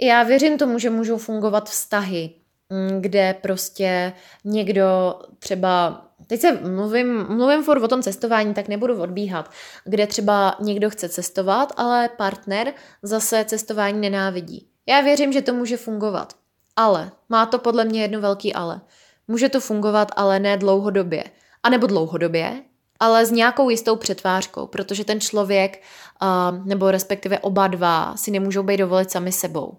Já 0.00 0.22
věřím 0.22 0.58
tomu, 0.58 0.78
že 0.78 0.90
můžou 0.90 1.18
fungovat 1.18 1.70
vztahy, 1.70 2.30
mm, 2.70 3.00
kde 3.00 3.34
prostě 3.42 4.12
někdo 4.44 5.14
třeba 5.38 6.04
Teď 6.26 6.40
se 6.40 6.52
mluvím, 6.52 7.26
mluvím 7.28 7.62
furt 7.62 7.82
o 7.82 7.88
tom 7.88 8.02
cestování, 8.02 8.54
tak 8.54 8.68
nebudu 8.68 9.02
odbíhat, 9.02 9.50
kde 9.84 10.06
třeba 10.06 10.56
někdo 10.60 10.90
chce 10.90 11.08
cestovat, 11.08 11.72
ale 11.76 12.08
partner 12.08 12.72
zase 13.02 13.44
cestování 13.44 14.00
nenávidí. 14.00 14.68
Já 14.88 15.00
věřím, 15.00 15.32
že 15.32 15.42
to 15.42 15.54
může 15.54 15.76
fungovat. 15.76 16.41
Ale, 16.76 17.12
má 17.28 17.46
to 17.46 17.58
podle 17.58 17.84
mě 17.84 18.02
jedno 18.02 18.20
velký 18.20 18.54
ale. 18.54 18.80
Může 19.28 19.48
to 19.48 19.60
fungovat, 19.60 20.08
ale 20.16 20.38
ne 20.38 20.56
dlouhodobě. 20.56 21.24
A 21.62 21.68
nebo 21.68 21.86
dlouhodobě, 21.86 22.62
ale 23.00 23.26
s 23.26 23.30
nějakou 23.30 23.70
jistou 23.70 23.96
přetvářkou, 23.96 24.66
protože 24.66 25.04
ten 25.04 25.20
člověk, 25.20 25.82
uh, 26.22 26.66
nebo 26.66 26.90
respektive 26.90 27.38
oba 27.38 27.66
dva, 27.66 28.16
si 28.16 28.30
nemůžou 28.30 28.62
být 28.62 28.76
dovolit 28.76 29.10
sami 29.10 29.32
sebou. 29.32 29.76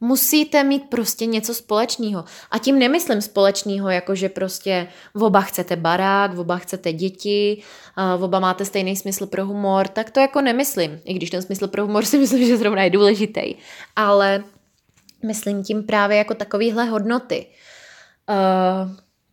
Musíte 0.00 0.64
mít 0.64 0.90
prostě 0.90 1.26
něco 1.26 1.54
společného. 1.54 2.24
A 2.50 2.58
tím 2.58 2.78
nemyslím 2.78 3.22
společného, 3.22 3.90
jako 3.90 4.14
že 4.14 4.28
prostě 4.28 4.88
v 5.14 5.22
oba 5.22 5.40
chcete 5.40 5.76
barák, 5.76 6.34
v 6.34 6.40
oba 6.40 6.56
chcete 6.56 6.92
děti, 6.92 7.62
v 8.16 8.24
oba 8.24 8.40
máte 8.40 8.64
stejný 8.64 8.96
smysl 8.96 9.26
pro 9.26 9.46
humor, 9.46 9.88
tak 9.88 10.10
to 10.10 10.20
jako 10.20 10.40
nemyslím. 10.40 11.00
I 11.04 11.14
když 11.14 11.30
ten 11.30 11.42
smysl 11.42 11.68
pro 11.68 11.86
humor 11.86 12.04
si 12.04 12.18
myslím, 12.18 12.46
že 12.46 12.56
zrovna 12.56 12.82
je 12.82 12.90
důležitý. 12.90 13.54
Ale 13.96 14.44
Myslím 15.26 15.64
tím 15.64 15.82
právě 15.82 16.16
jako 16.16 16.34
takovýhle 16.34 16.84
hodnoty. 16.84 17.46
Uh, 18.28 18.90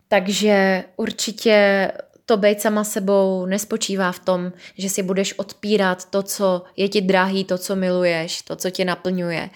takže 0.08 0.84
určitě 0.96 1.88
to 2.26 2.36
být 2.36 2.60
sama 2.60 2.84
sebou 2.84 3.46
nespočívá 3.46 4.12
v 4.12 4.18
tom, 4.18 4.52
že 4.78 4.88
si 4.88 5.02
budeš 5.02 5.38
odpírat 5.38 6.10
to, 6.10 6.22
co 6.22 6.62
je 6.76 6.88
ti 6.88 7.00
drahý, 7.00 7.44
to, 7.44 7.58
co 7.58 7.76
miluješ, 7.76 8.42
to, 8.42 8.56
co 8.56 8.70
tě 8.70 8.84
naplňuje, 8.84 9.50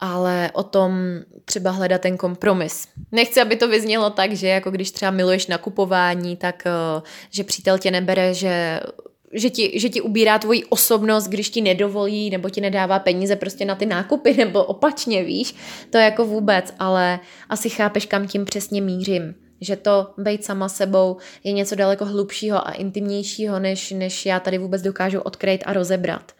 ale 0.00 0.50
o 0.52 0.62
tom 0.62 0.98
třeba 1.44 1.70
hledat 1.70 2.00
ten 2.00 2.16
kompromis. 2.16 2.88
Nechci, 3.12 3.40
aby 3.40 3.56
to 3.56 3.68
vyznělo 3.68 4.10
tak, 4.10 4.32
že 4.32 4.48
jako 4.48 4.70
když 4.70 4.90
třeba 4.90 5.10
miluješ 5.10 5.46
nakupování, 5.46 6.36
tak 6.36 6.62
uh, 6.96 7.02
že 7.30 7.44
přítel 7.44 7.78
tě 7.78 7.90
nebere, 7.90 8.34
že 8.34 8.80
že 9.34 9.50
ti, 9.50 9.80
že 9.80 9.88
ti 9.88 10.00
ubírá 10.00 10.38
tvoji 10.38 10.64
osobnost, 10.64 11.28
když 11.28 11.50
ti 11.50 11.60
nedovolí 11.60 12.30
nebo 12.30 12.50
ti 12.50 12.60
nedává 12.60 12.98
peníze 12.98 13.36
prostě 13.36 13.64
na 13.64 13.74
ty 13.74 13.86
nákupy 13.86 14.34
nebo 14.38 14.64
opačně, 14.64 15.24
víš, 15.24 15.54
to 15.90 15.98
jako 15.98 16.24
vůbec, 16.24 16.74
ale 16.78 17.20
asi 17.48 17.70
chápeš, 17.70 18.06
kam 18.06 18.28
tím 18.28 18.44
přesně 18.44 18.82
mířím 18.82 19.34
že 19.60 19.76
to 19.76 20.14
být 20.18 20.44
sama 20.44 20.68
sebou 20.68 21.16
je 21.44 21.52
něco 21.52 21.74
daleko 21.74 22.04
hlubšího 22.04 22.68
a 22.68 22.72
intimnějšího, 22.72 23.58
než, 23.58 23.90
než 23.90 24.26
já 24.26 24.40
tady 24.40 24.58
vůbec 24.58 24.82
dokážu 24.82 25.20
odkryt 25.20 25.62
a 25.66 25.72
rozebrat. 25.72 26.32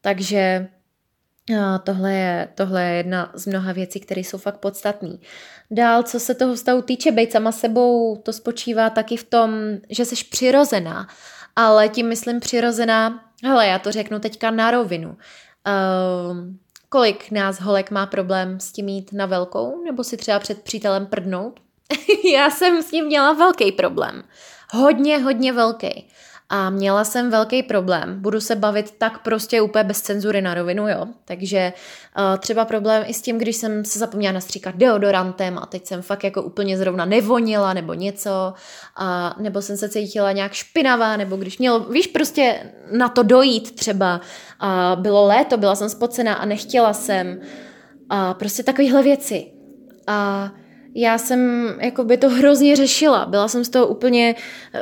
Takže 0.00 0.68
tohle 1.84 2.14
je, 2.14 2.48
tohle 2.54 2.84
je 2.84 2.96
jedna 2.96 3.32
z 3.34 3.46
mnoha 3.46 3.72
věcí, 3.72 4.00
které 4.00 4.20
jsou 4.20 4.38
fakt 4.38 4.58
podstatné. 4.58 5.16
Dál, 5.70 6.02
co 6.02 6.20
se 6.20 6.34
toho 6.34 6.54
vztahu 6.54 6.82
týče, 6.82 7.12
být 7.12 7.32
sama 7.32 7.52
sebou, 7.52 8.16
to 8.16 8.32
spočívá 8.32 8.90
taky 8.90 9.16
v 9.16 9.24
tom, 9.24 9.50
že 9.90 10.04
jsi 10.04 10.24
přirozená 10.30 11.08
ale 11.56 11.88
tím 11.88 12.08
myslím 12.08 12.40
přirozená, 12.40 13.24
hele, 13.44 13.66
já 13.66 13.78
to 13.78 13.92
řeknu 13.92 14.20
teďka 14.20 14.50
na 14.50 14.70
rovinu. 14.70 15.08
Uh, 15.10 16.36
kolik 16.88 17.30
nás 17.30 17.60
holek 17.60 17.90
má 17.90 18.06
problém 18.06 18.60
s 18.60 18.72
tím 18.72 18.88
jít 18.88 19.12
na 19.12 19.26
velkou, 19.26 19.84
nebo 19.84 20.04
si 20.04 20.16
třeba 20.16 20.38
před 20.38 20.62
přítelem 20.62 21.06
prdnout? 21.06 21.60
já 22.34 22.50
jsem 22.50 22.82
s 22.82 22.90
tím 22.90 23.06
měla 23.06 23.32
velký 23.32 23.72
problém. 23.72 24.22
Hodně, 24.70 25.18
hodně 25.18 25.52
velký. 25.52 26.08
A 26.48 26.70
měla 26.70 27.04
jsem 27.04 27.30
velký 27.30 27.62
problém. 27.62 28.20
Budu 28.20 28.40
se 28.40 28.56
bavit 28.56 28.94
tak 28.98 29.22
prostě 29.22 29.60
úplně 29.60 29.84
bez 29.84 30.00
cenzury 30.00 30.42
na 30.42 30.54
rovinu, 30.54 30.88
jo. 30.88 31.06
Takže 31.24 31.72
uh, 32.18 32.38
třeba 32.38 32.64
problém 32.64 33.04
i 33.06 33.14
s 33.14 33.22
tím, 33.22 33.38
když 33.38 33.56
jsem 33.56 33.84
se 33.84 33.98
zapomněla 33.98 34.32
nastříkat 34.32 34.76
deodorantem 34.76 35.58
a 35.58 35.66
teď 35.66 35.86
jsem 35.86 36.02
fakt 36.02 36.24
jako 36.24 36.42
úplně 36.42 36.78
zrovna 36.78 37.04
nevonila 37.04 37.72
nebo 37.72 37.94
něco, 37.94 38.54
a, 38.96 39.36
nebo 39.38 39.62
jsem 39.62 39.76
se 39.76 39.88
cítila 39.88 40.32
nějak 40.32 40.52
špinavá, 40.52 41.16
nebo 41.16 41.36
když 41.36 41.58
mělo, 41.58 41.80
víš, 41.80 42.06
prostě 42.06 42.70
na 42.92 43.08
to 43.08 43.22
dojít 43.22 43.74
třeba. 43.76 44.20
A 44.60 44.96
bylo 45.00 45.26
léto, 45.26 45.56
byla 45.56 45.74
jsem 45.74 45.88
spocená 45.88 46.34
a 46.34 46.44
nechtěla 46.44 46.92
jsem. 46.92 47.40
A 48.10 48.34
prostě 48.34 48.62
takovéhle 48.62 49.02
věci. 49.02 49.46
A 50.06 50.50
já 50.94 51.18
jsem 51.18 51.68
jako 51.80 52.04
by 52.04 52.16
to 52.16 52.28
hrozně 52.28 52.76
řešila. 52.76 53.26
Byla 53.26 53.48
jsem 53.48 53.64
z 53.64 53.68
toho 53.68 53.86
úplně, 53.86 54.34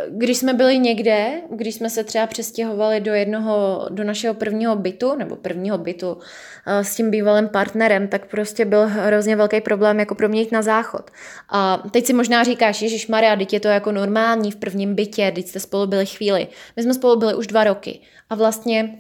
když 0.09 0.39
jsme 0.39 0.55
byli 0.55 0.79
někde, 0.79 1.33
když 1.51 1.75
jsme 1.75 1.91
se 1.91 2.05
třeba 2.05 2.27
přestěhovali 2.27 3.01
do 3.01 3.15
jednoho, 3.15 3.87
do 3.91 4.05
našeho 4.05 4.35
prvního 4.35 4.77
bytu, 4.77 5.15
nebo 5.17 5.37
prvního 5.37 5.79
bytu 5.79 6.19
eh, 6.67 6.85
s 6.85 6.97
tím 6.97 7.11
bývalým 7.11 7.49
partnerem, 7.49 8.09
tak 8.09 8.27
prostě 8.27 8.65
byl 8.65 8.87
hrozně 8.87 9.37
velký 9.37 9.61
problém 9.61 10.01
jako 10.01 10.15
pro 10.15 10.29
mě 10.29 10.41
jít 10.41 10.53
na 10.53 10.63
záchod. 10.63 11.11
A 11.49 11.83
teď 11.91 12.07
si 12.07 12.13
možná 12.13 12.45
říkáš, 12.45 12.83
Ježíš 12.83 13.07
Maria, 13.09 13.37
teď 13.37 13.53
je 13.53 13.61
to 13.61 13.69
jako 13.69 13.93
normální 13.93 14.51
v 14.51 14.57
prvním 14.57 14.95
bytě, 14.95 15.33
teď 15.35 15.47
jste 15.47 15.61
spolu 15.61 15.87
byli 15.87 16.07
chvíli. 16.07 16.49
My 16.77 16.83
jsme 16.83 16.95
spolu 16.95 17.17
byli 17.19 17.35
už 17.35 17.47
dva 17.47 17.65
roky. 17.65 18.01
A 18.31 18.35
vlastně 18.35 18.99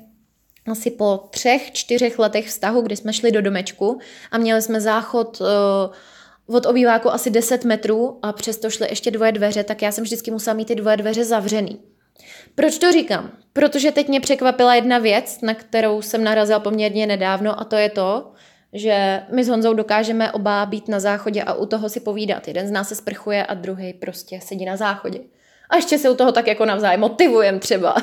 asi 0.71 0.91
po 0.91 1.21
třech, 1.31 1.73
čtyřech 1.73 2.19
letech 2.19 2.47
vztahu, 2.47 2.81
kdy 2.81 2.97
jsme 2.97 3.13
šli 3.13 3.33
do 3.33 3.43
domečku 3.43 3.99
a 4.31 4.39
měli 4.39 4.63
jsme 4.63 4.81
záchod 4.81 5.41
uh, 5.41 5.47
od 6.47 6.67
obýváku 6.67 7.11
asi 7.11 7.31
10 7.31 7.65
metrů 7.65 8.19
a 8.23 8.33
přesto 8.33 8.71
šly 8.71 8.87
ještě 8.91 9.11
dvoje 9.11 9.33
dveře, 9.33 9.65
tak 9.65 9.83
já 9.83 9.93
jsem 9.93 10.05
vždycky 10.05 10.31
musela 10.31 10.55
mít 10.55 10.69
ty 10.69 10.75
dvoje 10.75 10.97
dveře 10.97 11.25
zavřený. 11.25 11.81
Proč 12.55 12.79
to 12.79 12.93
říkám? 12.93 13.31
Protože 13.53 13.93
teď 13.93 14.09
mě 14.09 14.21
překvapila 14.21 14.75
jedna 14.75 14.99
věc, 14.99 15.39
na 15.43 15.55
kterou 15.55 16.03
jsem 16.03 16.25
narazila 16.25 16.61
poměrně 16.61 17.07
nedávno 17.07 17.61
a 17.61 17.65
to 17.65 17.77
je 17.77 17.91
to, 17.91 18.33
že 18.73 19.23
my 19.35 19.45
s 19.45 19.49
Honzou 19.49 19.75
dokážeme 19.75 20.33
oba 20.33 20.67
být 20.67 20.89
na 20.89 21.01
záchodě 21.01 21.43
a 21.43 21.55
u 21.55 21.67
toho 21.67 21.89
si 21.89 22.01
povídat. 22.01 22.49
Jeden 22.49 22.67
z 22.67 22.71
nás 22.71 22.89
se 22.89 22.95
sprchuje 22.95 23.47
a 23.47 23.55
druhý 23.55 23.93
prostě 23.93 24.41
sedí 24.43 24.65
na 24.65 24.77
záchodě. 24.77 25.21
A 25.71 25.77
ještě 25.77 25.99
se 25.99 26.11
u 26.11 26.15
toho 26.15 26.33
tak 26.33 26.47
jako 26.47 26.65
navzájem 26.65 27.01
motivujem 27.01 27.59
třeba. 27.59 27.97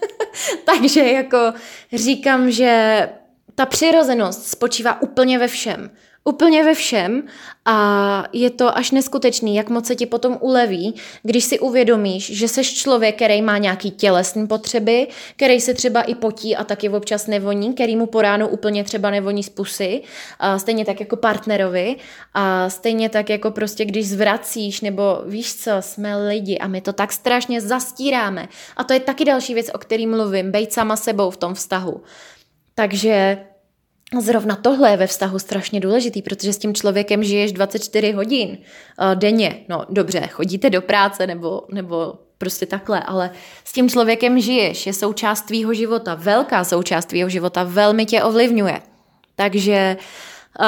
Takže 0.64 1.00
jako 1.00 1.52
říkám, 1.92 2.50
že 2.50 3.08
ta 3.54 3.66
přirozenost 3.66 4.46
spočívá 4.46 5.02
úplně 5.02 5.38
ve 5.38 5.48
všem. 5.48 5.90
Úplně 6.24 6.64
ve 6.64 6.74
všem 6.74 7.22
a 7.64 8.24
je 8.32 8.50
to 8.50 8.78
až 8.78 8.90
neskutečný, 8.90 9.56
jak 9.56 9.68
moc 9.68 9.86
se 9.86 9.94
ti 9.94 10.06
potom 10.06 10.38
uleví, 10.40 10.94
když 11.22 11.44
si 11.44 11.58
uvědomíš, 11.58 12.38
že 12.38 12.48
seš 12.48 12.74
člověk, 12.74 13.16
který 13.16 13.42
má 13.42 13.58
nějaký 13.58 13.90
tělesné 13.90 14.46
potřeby, 14.46 15.08
který 15.36 15.60
se 15.60 15.74
třeba 15.74 16.02
i 16.02 16.14
potí 16.14 16.56
a 16.56 16.64
taky 16.64 16.88
občas 16.88 17.26
nevoní, 17.26 17.74
který 17.74 17.96
mu 17.96 18.06
po 18.06 18.22
ránu 18.22 18.48
úplně 18.48 18.84
třeba 18.84 19.10
nevoní 19.10 19.42
z 19.42 19.48
pusy, 19.48 20.02
a 20.38 20.58
stejně 20.58 20.84
tak 20.84 21.00
jako 21.00 21.16
partnerovi 21.16 21.96
a 22.34 22.70
stejně 22.70 23.08
tak 23.08 23.30
jako 23.30 23.50
prostě 23.50 23.84
když 23.84 24.08
zvracíš 24.08 24.80
nebo 24.80 25.22
víš 25.26 25.54
co, 25.54 25.70
jsme 25.80 26.26
lidi 26.28 26.58
a 26.58 26.66
my 26.66 26.80
to 26.80 26.92
tak 26.92 27.12
strašně 27.12 27.60
zastíráme. 27.60 28.48
A 28.76 28.84
to 28.84 28.92
je 28.92 29.00
taky 29.00 29.24
další 29.24 29.54
věc, 29.54 29.70
o 29.74 29.78
který 29.78 30.06
mluvím, 30.06 30.50
bejt 30.50 30.72
sama 30.72 30.96
sebou 30.96 31.30
v 31.30 31.36
tom 31.36 31.54
vztahu. 31.54 32.02
Takže 32.74 33.38
Zrovna 34.20 34.56
tohle 34.56 34.90
je 34.90 34.96
ve 34.96 35.06
vztahu 35.06 35.38
strašně 35.38 35.80
důležitý, 35.80 36.22
protože 36.22 36.52
s 36.52 36.58
tím 36.58 36.74
člověkem 36.74 37.24
žiješ 37.24 37.52
24 37.52 38.12
hodin 38.12 38.48
uh, 38.50 39.14
denně. 39.14 39.64
No 39.68 39.84
dobře, 39.88 40.20
chodíte 40.26 40.70
do 40.70 40.82
práce 40.82 41.26
nebo, 41.26 41.62
nebo 41.72 42.14
prostě 42.38 42.66
takhle, 42.66 43.02
ale 43.02 43.30
s 43.64 43.72
tím 43.72 43.88
člověkem 43.88 44.40
žiješ, 44.40 44.86
je 44.86 44.92
součást 44.92 45.42
tvýho 45.42 45.74
života, 45.74 46.14
velká 46.14 46.64
součást 46.64 47.06
tvýho 47.06 47.28
života, 47.28 47.64
velmi 47.64 48.06
tě 48.06 48.22
ovlivňuje. 48.22 48.80
Takže 49.36 49.96
uh, 49.98 50.31
uh, 50.60 50.66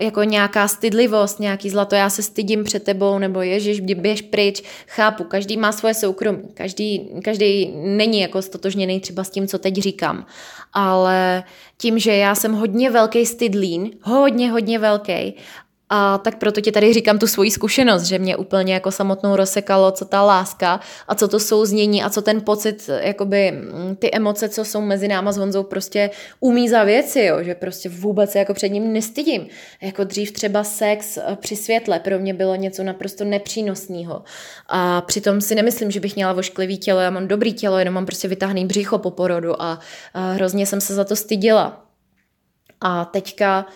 jako 0.00 0.22
nějaká 0.22 0.68
stydlivost, 0.68 1.40
nějaký 1.40 1.70
zlato, 1.70 1.94
já 1.94 2.10
se 2.10 2.22
stydím 2.22 2.64
před 2.64 2.82
tebou, 2.82 3.18
nebo 3.18 3.42
ježiš, 3.42 3.80
běž 3.80 4.22
pryč, 4.22 4.62
chápu, 4.86 5.24
každý 5.24 5.56
má 5.56 5.72
svoje 5.72 5.94
soukromí, 5.94 6.42
každý, 6.54 7.10
každý 7.24 7.72
není 7.74 8.20
jako 8.20 8.42
stotožněný 8.42 9.00
třeba 9.00 9.24
s 9.24 9.30
tím, 9.30 9.48
co 9.48 9.58
teď 9.58 9.74
říkám, 9.74 10.26
ale 10.72 11.44
tím, 11.76 11.98
že 11.98 12.16
já 12.16 12.34
jsem 12.34 12.52
hodně 12.52 12.90
velký 12.90 13.26
stydlín, 13.26 13.90
hodně, 14.02 14.50
hodně 14.50 14.78
velký 14.78 15.34
a 15.90 16.18
tak 16.18 16.38
proto 16.38 16.60
ti 16.60 16.72
tady 16.72 16.94
říkám 16.94 17.18
tu 17.18 17.26
svoji 17.26 17.50
zkušenost, 17.50 18.02
že 18.02 18.18
mě 18.18 18.36
úplně 18.36 18.74
jako 18.74 18.90
samotnou 18.90 19.36
rozsekalo, 19.36 19.90
co 19.90 20.04
ta 20.04 20.22
láska 20.22 20.80
a 21.08 21.14
co 21.14 21.28
to 21.28 21.40
souznění 21.40 22.02
a 22.02 22.10
co 22.10 22.22
ten 22.22 22.40
pocit, 22.40 22.90
jakoby 23.00 23.52
mm, 23.52 23.96
ty 23.96 24.10
emoce, 24.12 24.48
co 24.48 24.64
jsou 24.64 24.80
mezi 24.80 25.08
náma 25.08 25.32
s 25.32 25.36
Honzou, 25.36 25.62
prostě 25.62 26.10
umí 26.40 26.68
za 26.68 26.84
věci, 26.84 27.20
jo, 27.20 27.42
že 27.42 27.54
prostě 27.54 27.88
vůbec 27.88 28.30
se 28.30 28.38
jako 28.38 28.54
před 28.54 28.68
ním 28.68 28.92
nestydím. 28.92 29.46
Jako 29.82 30.04
dřív 30.04 30.32
třeba 30.32 30.64
sex 30.64 31.16
eh, 31.16 31.36
při 31.40 31.56
světle 31.56 32.00
pro 32.00 32.18
mě 32.18 32.34
bylo 32.34 32.54
něco 32.54 32.82
naprosto 32.82 33.24
nepřínosného. 33.24 34.22
A 34.68 35.00
přitom 35.00 35.40
si 35.40 35.54
nemyslím, 35.54 35.90
že 35.90 36.00
bych 36.00 36.14
měla 36.16 36.32
vošklivý 36.32 36.78
tělo, 36.78 37.00
já 37.00 37.10
mám 37.10 37.28
dobrý 37.28 37.52
tělo, 37.52 37.78
jenom 37.78 37.94
mám 37.94 38.06
prostě 38.06 38.28
vytáhný 38.28 38.66
břicho 38.66 38.98
po 38.98 39.10
porodu 39.10 39.62
a, 39.62 39.78
a 40.14 40.32
hrozně 40.32 40.66
jsem 40.66 40.80
se 40.80 40.94
za 40.94 41.04
to 41.04 41.16
stydila. 41.16 41.84
A 42.80 43.04
teďka 43.04 43.66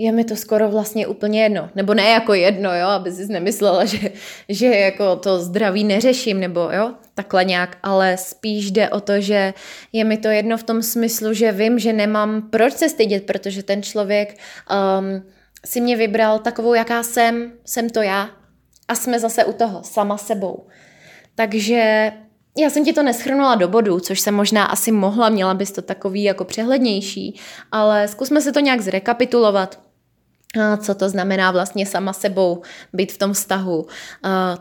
je 0.00 0.12
mi 0.12 0.24
to 0.24 0.36
skoro 0.36 0.68
vlastně 0.68 1.06
úplně 1.06 1.42
jedno. 1.42 1.70
Nebo 1.74 1.94
ne 1.94 2.08
jako 2.08 2.34
jedno, 2.34 2.76
jo, 2.76 2.86
aby 2.86 3.12
si 3.12 3.26
nemyslela, 3.26 3.84
že, 3.92 4.10
že 4.48 4.66
jako 4.66 5.16
to 5.16 5.40
zdraví 5.40 5.84
neřeším, 5.84 6.40
nebo 6.40 6.60
jo, 6.60 6.94
takhle 7.14 7.44
nějak, 7.44 7.76
ale 7.82 8.16
spíš 8.16 8.70
jde 8.70 8.88
o 8.88 9.00
to, 9.00 9.20
že 9.20 9.54
je 9.92 10.04
mi 10.04 10.16
to 10.16 10.28
jedno 10.28 10.56
v 10.56 10.62
tom 10.62 10.82
smyslu, 10.82 11.34
že 11.34 11.52
vím, 11.52 11.78
že 11.78 11.92
nemám 11.92 12.42
proč 12.50 12.72
se 12.72 12.88
stydět, 12.88 13.26
protože 13.26 13.62
ten 13.62 13.82
člověk 13.82 14.36
um, 14.98 15.22
si 15.66 15.80
mě 15.80 15.96
vybral 15.96 16.38
takovou, 16.38 16.74
jaká 16.74 17.02
jsem, 17.02 17.52
jsem 17.64 17.90
to 17.90 18.02
já 18.02 18.30
a 18.88 18.94
jsme 18.94 19.20
zase 19.20 19.44
u 19.44 19.52
toho, 19.52 19.82
sama 19.82 20.18
sebou. 20.18 20.66
Takže 21.34 22.12
já 22.58 22.70
jsem 22.70 22.84
ti 22.84 22.92
to 22.92 23.02
neschrnula 23.02 23.54
do 23.54 23.68
bodu, 23.68 24.00
což 24.00 24.20
jsem 24.20 24.34
možná 24.34 24.64
asi 24.64 24.92
mohla, 24.92 25.28
měla 25.28 25.54
bys 25.54 25.72
to 25.72 25.82
takový 25.82 26.22
jako 26.22 26.44
přehlednější, 26.44 27.40
ale 27.72 28.08
zkusme 28.08 28.40
se 28.40 28.52
to 28.52 28.60
nějak 28.60 28.80
zrekapitulovat 28.80 29.89
co 30.80 30.94
to 30.94 31.08
znamená 31.08 31.50
vlastně 31.50 31.86
sama 31.86 32.12
sebou 32.12 32.62
být 32.92 33.12
v 33.12 33.18
tom 33.18 33.32
vztahu. 33.32 33.86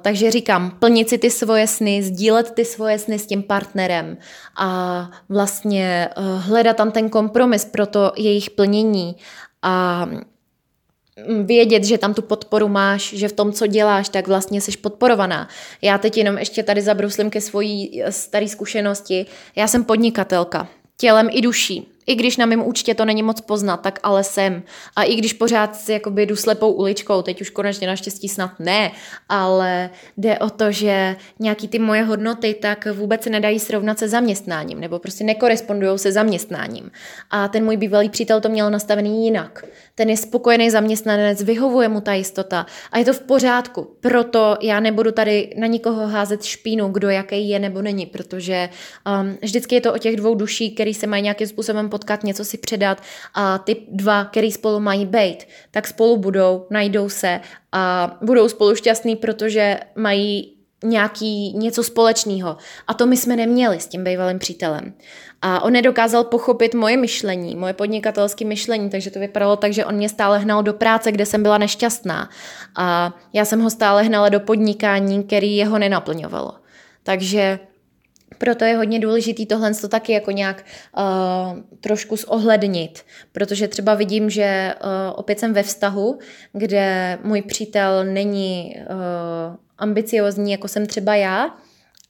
Takže 0.02 0.32
říkám, 0.32 0.72
plnit 0.72 1.10
si 1.10 1.18
ty 1.18 1.30
svoje 1.30 1.68
sny, 1.68 2.04
sdílet 2.04 2.52
ty 2.52 2.66
svoje 2.66 3.00
sny 3.00 3.20
s 3.20 3.26
tím 3.26 3.44
partnerem 3.44 4.18
a 4.58 5.12
vlastně 5.30 6.10
eh, 6.10 6.22
hledat 6.38 6.78
tam 6.78 6.92
ten 6.92 7.10
kompromis 7.10 7.66
pro 7.66 7.86
to 7.86 8.12
jejich 8.18 8.50
plnění 8.50 9.16
a 9.62 10.06
mm, 10.06 11.46
vědět, 11.46 11.84
že 11.84 11.98
tam 11.98 12.14
tu 12.14 12.22
podporu 12.22 12.68
máš, 12.68 13.14
že 13.14 13.28
v 13.28 13.34
tom, 13.34 13.54
co 13.54 13.68
děláš, 13.68 14.10
tak 14.10 14.28
vlastně 14.28 14.62
jsi 14.62 14.78
podporovaná. 14.78 15.50
Já 15.82 15.98
teď 15.98 16.18
jenom 16.18 16.38
ještě 16.38 16.64
tady 16.64 16.82
zabruslím 16.82 17.30
ke 17.30 17.42
svojí 17.42 18.04
eh, 18.04 18.12
staré 18.12 18.48
zkušenosti. 18.48 19.26
Já 19.56 19.68
jsem 19.68 19.84
podnikatelka, 19.84 20.68
tělem 20.98 21.30
i 21.32 21.42
duší 21.42 21.88
i 22.10 22.16
když 22.16 22.38
na 22.38 22.46
mém 22.46 22.68
účtě 22.68 22.96
to 22.96 23.06
není 23.06 23.24
moc 23.24 23.42
poznat, 23.42 23.78
tak 23.78 24.00
ale 24.04 24.24
jsem. 24.24 24.64
A 24.96 25.04
i 25.04 25.16
když 25.16 25.34
pořád 25.34 25.90
jakoby 25.90 26.26
jdu 26.26 26.36
slepou 26.36 26.72
uličkou, 26.72 27.22
teď 27.22 27.42
už 27.42 27.50
konečně 27.50 27.88
naštěstí 27.88 28.30
snad 28.30 28.52
ne, 28.60 28.92
ale 29.30 29.90
jde 30.18 30.40
o 30.40 30.50
to, 30.50 30.72
že 30.72 31.16
nějaký 31.40 31.68
ty 31.68 31.80
moje 31.80 32.04
hodnoty 32.04 32.54
tak 32.54 32.88
vůbec 32.94 33.24
se 33.24 33.30
nedají 33.30 33.60
srovnat 33.60 34.00
se 34.00 34.10
zaměstnáním, 34.10 34.80
nebo 34.80 35.00
prostě 35.00 35.24
nekorespondují 35.24 36.00
se 36.00 36.12
zaměstnáním. 36.12 36.92
A 37.32 37.48
ten 37.48 37.66
můj 37.66 37.78
bývalý 37.78 38.10
přítel 38.10 38.42
to 38.42 38.50
měl 38.50 38.72
nastavený 38.72 39.26
jinak. 39.26 39.66
Ten 40.00 40.10
je 40.10 40.18
spokojený 40.18 40.70
zaměstnanec, 40.70 41.44
vyhovuje 41.44 41.90
mu 41.90 42.02
ta 42.02 42.14
jistota 42.14 42.66
a 42.92 42.98
je 42.98 43.06
to 43.06 43.14
v 43.14 43.20
pořádku. 43.20 43.88
Proto 44.00 44.58
já 44.62 44.80
nebudu 44.80 45.12
tady 45.12 45.54
na 45.58 45.68
nikoho 45.68 46.08
házet 46.08 46.44
špínu, 46.44 46.88
kdo 46.88 47.10
jaký 47.10 47.50
je 47.50 47.60
nebo 47.60 47.82
není, 47.82 48.06
protože 48.06 48.70
um, 49.22 49.38
vždycky 49.42 49.76
je 49.76 49.82
to 49.82 49.94
o 49.94 49.98
těch 49.98 50.16
dvou 50.16 50.36
duší, 50.36 50.72
který 50.72 50.94
se 50.94 51.08
mají 51.08 51.24
nějakým 51.24 51.48
způsobem 51.48 51.90
potkat, 51.90 52.24
něco 52.24 52.46
si 52.46 52.58
předat 52.58 53.02
a 53.34 53.58
ty 53.58 53.76
dva, 53.92 54.26
který 54.26 54.52
spolu 54.52 54.80
mají 54.80 55.06
být, 55.06 55.38
tak 55.72 55.88
spolu 55.88 56.18
budou, 56.18 56.66
najdou 56.70 57.10
se 57.10 57.42
a 57.72 58.18
budou 58.22 58.50
spolu 58.50 58.76
šťastný, 58.76 59.16
protože 59.16 59.80
mají 59.96 60.59
nějaký 60.84 61.54
něco 61.58 61.84
společného. 61.84 62.58
A 62.88 62.94
to 62.94 63.06
my 63.06 63.18
jsme 63.18 63.36
neměli 63.36 63.80
s 63.80 63.88
tím 63.88 64.04
bývalým 64.04 64.40
přítelem. 64.40 64.94
A 65.42 65.64
on 65.64 65.74
nedokázal 65.74 66.24
pochopit 66.24 66.74
moje 66.74 66.98
myšlení, 66.98 67.56
moje 67.56 67.74
podnikatelské 67.74 68.46
myšlení, 68.46 68.90
takže 68.90 69.12
to 69.12 69.20
vypadalo 69.20 69.56
tak, 69.56 69.74
že 69.74 69.86
on 69.86 69.96
mě 69.96 70.10
stále 70.10 70.40
hnal 70.40 70.64
do 70.64 70.74
práce, 70.74 71.12
kde 71.12 71.26
jsem 71.26 71.44
byla 71.44 71.58
nešťastná. 71.58 72.30
A 72.76 73.14
já 73.34 73.46
jsem 73.46 73.62
ho 73.62 73.70
stále 73.70 74.04
hnala 74.04 74.30
do 74.30 74.40
podnikání, 74.40 75.24
který 75.24 75.56
jeho 75.56 75.80
nenaplňovalo. 75.80 76.54
Takže 77.04 77.60
proto 78.38 78.66
je 78.66 78.78
hodně 78.78 79.00
důležitý 79.00 79.46
tohle 79.46 79.74
to 79.74 79.88
taky 79.88 80.12
jako 80.14 80.32
nějak 80.32 80.66
uh, 80.98 81.60
trošku 81.82 82.16
zohlednit, 82.16 83.06
protože 83.32 83.68
třeba 83.68 83.94
vidím, 83.94 84.30
že 84.30 84.74
uh, 84.84 84.90
opět 85.16 85.40
jsem 85.40 85.54
ve 85.54 85.64
vztahu, 85.64 86.20
kde 86.54 87.18
můj 87.24 87.42
přítel 87.42 88.06
není 88.06 88.76
uh, 88.80 89.56
ambiciozní, 89.78 90.52
jako 90.52 90.68
jsem 90.68 90.86
třeba 90.86 91.16
já, 91.16 91.58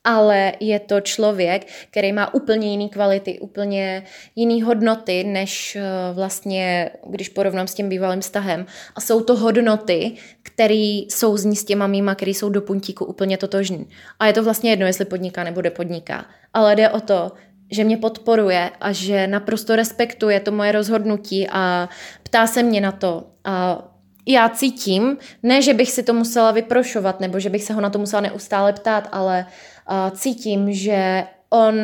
ale 0.09 0.53
je 0.59 0.79
to 0.79 1.01
člověk, 1.01 1.67
který 1.91 2.13
má 2.13 2.33
úplně 2.33 2.71
jiný 2.71 2.89
kvality, 2.89 3.39
úplně 3.39 4.03
jiný 4.35 4.61
hodnoty, 4.61 5.23
než 5.23 5.75
eh, 5.75 5.83
vlastně, 6.13 6.89
když 7.07 7.29
porovnám 7.29 7.67
s 7.67 7.73
tím 7.73 7.89
bývalým 7.89 8.21
vztahem. 8.21 8.65
A 8.95 9.01
jsou 9.01 9.23
to 9.23 9.35
hodnoty, 9.35 10.11
které 10.43 11.05
jsou 11.09 11.37
z 11.37 11.45
ní 11.45 11.55
s 11.55 11.65
těma 11.65 11.87
mýma, 11.87 12.15
které 12.15 12.31
jsou 12.31 12.49
do 12.49 12.61
puntíku 12.61 13.05
úplně 13.05 13.37
totožní. 13.37 13.85
A 14.19 14.27
je 14.27 14.33
to 14.33 14.43
vlastně 14.43 14.69
jedno, 14.69 14.85
jestli 14.85 15.05
podniká 15.05 15.43
nebo 15.43 15.61
nepodniká. 15.61 16.25
Ale 16.53 16.75
jde 16.75 16.89
o 16.89 16.99
to, 17.01 17.31
že 17.71 17.83
mě 17.83 17.97
podporuje 17.97 18.69
a 18.81 18.91
že 18.91 19.27
naprosto 19.27 19.75
respektuje 19.75 20.39
to 20.39 20.51
moje 20.51 20.71
rozhodnutí 20.71 21.47
a 21.51 21.89
ptá 22.23 22.47
se 22.47 22.63
mě 22.63 22.81
na 22.81 22.91
to. 22.91 23.23
A 23.45 23.85
já 24.27 24.49
cítím, 24.49 25.17
ne, 25.43 25.61
že 25.61 25.73
bych 25.73 25.91
si 25.91 26.03
to 26.03 26.13
musela 26.13 26.51
vyprošovat, 26.51 27.19
nebo 27.19 27.39
že 27.39 27.49
bych 27.49 27.63
se 27.63 27.73
ho 27.73 27.81
na 27.81 27.89
to 27.89 27.99
musela 27.99 28.21
neustále 28.21 28.73
ptát, 28.73 29.09
ale 29.11 29.45
uh, 29.45 29.68
cítím, 30.11 30.73
že 30.73 31.23
on 31.49 31.75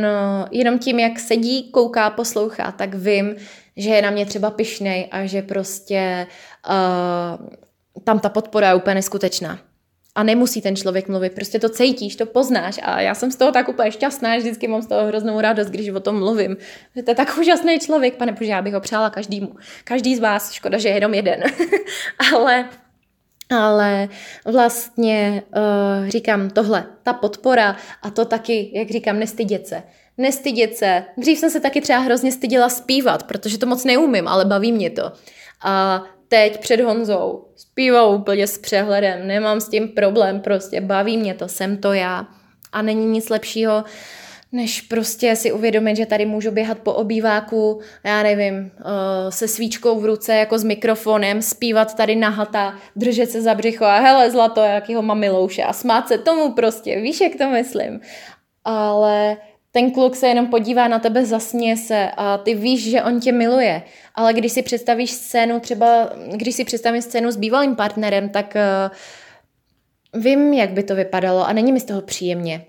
jenom 0.51 0.79
tím, 0.79 0.99
jak 0.99 1.19
sedí, 1.19 1.71
kouká, 1.71 2.09
poslouchá, 2.09 2.71
tak 2.71 2.95
vím, 2.95 3.35
že 3.77 3.89
je 3.89 4.01
na 4.01 4.09
mě 4.09 4.25
třeba 4.25 4.51
pišnej 4.51 5.07
a 5.11 5.25
že 5.25 5.41
prostě 5.41 6.27
uh, 6.69 7.47
tam 8.03 8.19
ta 8.19 8.29
podpora 8.29 8.69
je 8.69 8.75
úplně 8.75 8.95
neskutečná 8.95 9.59
a 10.15 10.23
nemusí 10.23 10.61
ten 10.61 10.75
člověk 10.75 11.07
mluvit, 11.07 11.33
prostě 11.33 11.59
to 11.59 11.69
cítíš, 11.69 12.15
to 12.15 12.25
poznáš 12.25 12.79
a 12.83 13.01
já 13.01 13.15
jsem 13.15 13.31
z 13.31 13.35
toho 13.35 13.51
tak 13.51 13.69
úplně 13.69 13.91
šťastná, 13.91 14.37
vždycky 14.37 14.67
mám 14.67 14.81
z 14.81 14.87
toho 14.87 15.07
hroznou 15.07 15.41
radost, 15.41 15.67
když 15.67 15.89
o 15.89 15.99
tom 15.99 16.19
mluvím. 16.19 16.57
Že 16.95 17.03
to 17.03 17.11
je 17.11 17.15
tak 17.15 17.37
úžasný 17.37 17.79
člověk, 17.79 18.15
pane 18.15 18.31
bože, 18.31 18.51
já 18.51 18.61
bych 18.61 18.73
ho 18.73 18.81
přála 18.81 19.09
každému. 19.09 19.55
Každý 19.83 20.15
z 20.15 20.19
vás, 20.19 20.51
škoda, 20.51 20.77
že 20.77 20.89
je 20.89 20.95
jenom 20.95 21.13
jeden. 21.13 21.43
ale 22.33 22.69
ale 23.49 24.09
vlastně 24.45 25.43
uh, 25.55 26.09
říkám 26.09 26.49
tohle, 26.49 26.85
ta 27.03 27.13
podpora 27.13 27.75
a 28.01 28.09
to 28.09 28.25
taky, 28.25 28.71
jak 28.73 28.89
říkám, 28.89 29.19
nestydět 29.19 29.67
se. 29.67 29.83
Nestydět 30.17 30.75
se. 30.75 31.03
Dřív 31.17 31.39
jsem 31.39 31.49
se 31.49 31.59
taky 31.59 31.81
třeba 31.81 31.99
hrozně 31.99 32.31
styděla 32.31 32.69
zpívat, 32.69 33.23
protože 33.23 33.57
to 33.57 33.65
moc 33.65 33.85
neumím, 33.85 34.27
ale 34.27 34.45
baví 34.45 34.71
mě 34.71 34.89
to. 34.89 35.11
A 35.63 36.03
teď 36.27 36.59
před 36.59 36.81
Honzou 36.81 37.47
zpívám 37.55 38.15
úplně 38.15 38.47
s 38.47 38.57
přehledem, 38.57 39.27
nemám 39.27 39.61
s 39.61 39.69
tím 39.69 39.87
problém, 39.87 40.39
prostě 40.39 40.81
baví 40.81 41.17
mě 41.17 41.33
to, 41.33 41.47
jsem 41.47 41.77
to 41.77 41.93
já 41.93 42.27
a 42.71 42.81
není 42.81 43.05
nic 43.05 43.29
lepšího 43.29 43.83
než 44.51 44.81
prostě 44.81 45.35
si 45.35 45.51
uvědomit, 45.51 45.95
že 45.95 46.05
tady 46.05 46.25
můžu 46.25 46.51
běhat 46.51 46.79
po 46.79 46.93
obýváku, 46.93 47.79
já 48.03 48.23
nevím, 48.23 48.71
se 49.29 49.47
svíčkou 49.47 49.99
v 49.99 50.05
ruce, 50.05 50.35
jako 50.35 50.59
s 50.59 50.63
mikrofonem, 50.63 51.41
zpívat 51.41 51.95
tady 51.95 52.15
nahata, 52.15 52.75
držet 52.95 53.31
se 53.31 53.41
za 53.41 53.55
břicho 53.55 53.85
a 53.85 53.99
hele 53.99 54.31
zlato, 54.31 54.61
jakýho 54.61 55.01
mamilouše 55.01 55.63
a 55.63 55.73
smát 55.73 56.07
se 56.07 56.17
tomu 56.17 56.51
prostě, 56.51 57.01
víš, 57.01 57.21
jak 57.21 57.35
to 57.35 57.49
myslím. 57.49 58.01
Ale 58.63 59.37
ten 59.71 59.91
kluk 59.91 60.15
se 60.15 60.27
jenom 60.27 60.47
podívá 60.47 60.87
na 60.87 60.99
tebe, 60.99 61.25
zasměje 61.25 61.77
se 61.77 62.11
a 62.17 62.37
ty 62.37 62.55
víš, 62.55 62.89
že 62.89 63.03
on 63.03 63.19
tě 63.19 63.31
miluje. 63.31 63.81
Ale 64.15 64.33
když 64.33 64.51
si 64.51 64.61
představíš 64.61 65.11
scénu, 65.11 65.59
třeba 65.59 66.09
když 66.35 66.55
si 66.55 66.63
představím 66.63 67.01
scénu 67.01 67.31
s 67.31 67.37
bývalým 67.37 67.75
partnerem, 67.75 68.29
tak 68.29 68.55
uh, 68.55 70.21
vím, 70.21 70.53
jak 70.53 70.69
by 70.69 70.83
to 70.83 70.95
vypadalo 70.95 71.47
a 71.47 71.53
není 71.53 71.71
mi 71.71 71.79
z 71.79 71.85
toho 71.85 72.01
příjemně. 72.01 72.65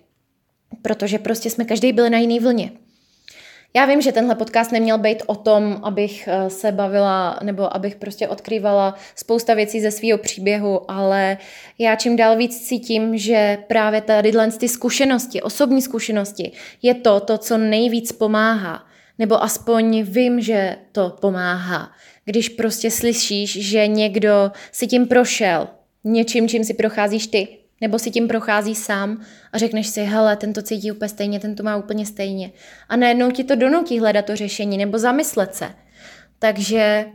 Protože 0.87 1.19
prostě 1.19 1.51
jsme 1.51 1.65
každý 1.65 1.93
byli 1.93 2.11
na 2.11 2.19
jiný 2.19 2.41
vlně. 2.41 2.71
Já 3.75 3.87
vím, 3.87 4.03
že 4.03 4.13
tenhle 4.13 4.35
podcast 4.35 4.73
neměl 4.73 4.99
být 4.99 5.23
o 5.27 5.35
tom, 5.35 5.81
abych 5.83 6.29
eh, 6.29 6.51
se 6.51 6.73
bavila 6.73 7.39
nebo 7.43 7.77
abych 7.77 7.97
prostě 7.97 8.29
odkrývala 8.29 8.95
spousta 9.15 9.55
věcí 9.55 9.81
ze 9.81 9.91
svého 9.91 10.19
příběhu, 10.19 10.91
ale 10.91 11.39
já 11.79 11.97
čím 11.97 12.17
dál 12.17 12.37
víc 12.37 12.69
cítím, 12.69 13.19
že 13.19 13.59
právě 13.69 14.01
tady 14.01 14.33
ty 14.59 14.69
zkušenosti, 14.69 15.43
osobní 15.43 15.83
zkušenosti, 15.83 16.53
je 16.83 16.95
to, 16.95 17.21
to, 17.21 17.39
co 17.39 17.59
nejvíc 17.59 18.13
pomáhá. 18.13 18.85
Nebo 19.19 19.43
aspoň 19.43 20.03
vím, 20.03 20.41
že 20.41 20.77
to 20.93 21.17
pomáhá. 21.21 21.91
Když 22.25 22.49
prostě 22.49 22.91
slyšíš, 22.91 23.71
že 23.71 23.87
někdo 23.87 24.51
si 24.73 24.87
tím 24.87 25.07
prošel, 25.07 25.69
něčím, 26.05 26.49
čím 26.49 26.65
si 26.65 26.75
procházíš 26.75 27.27
ty, 27.27 27.49
nebo 27.81 27.99
si 27.99 28.11
tím 28.11 28.29
prochází 28.29 28.75
sám 28.75 29.21
a 29.53 29.59
řekneš 29.59 29.87
si, 29.87 30.03
hele, 30.03 30.37
ten 30.37 30.53
to 30.53 30.63
cítí 30.63 30.93
úplně 30.93 31.09
stejně, 31.09 31.41
ten 31.41 31.55
to 31.55 31.63
má 31.63 31.77
úplně 31.77 32.07
stejně. 32.07 32.53
A 32.89 32.97
najednou 32.97 33.31
ti 33.31 33.45
to 33.45 33.57
donutí 33.57 34.01
hledat 34.01 34.25
to 34.25 34.37
řešení 34.37 34.79
nebo 34.79 34.99
zamyslet 34.99 35.55
se. 35.55 35.75
Takže 36.39 37.07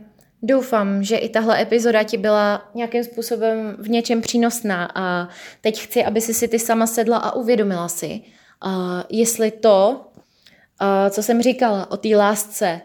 doufám, 0.42 1.02
že 1.02 1.16
i 1.16 1.28
tahle 1.28 1.62
epizoda 1.62 2.02
ti 2.02 2.16
byla 2.16 2.70
nějakým 2.74 3.04
způsobem 3.04 3.76
v 3.78 3.90
něčem 3.90 4.20
přínosná 4.20 4.90
a 4.94 5.28
teď 5.60 5.80
chci, 5.80 6.04
aby 6.04 6.20
si 6.20 6.34
si 6.34 6.48
ty 6.48 6.58
sama 6.58 6.86
sedla 6.86 7.18
a 7.18 7.32
uvědomila 7.32 7.88
si, 7.88 8.20
uh, 8.64 8.72
jestli 9.10 9.50
to, 9.50 10.06
uh, 10.82 11.10
co 11.10 11.22
jsem 11.22 11.42
říkala 11.42 11.90
o 11.90 11.96
té 11.96 12.16
lásce, 12.16 12.80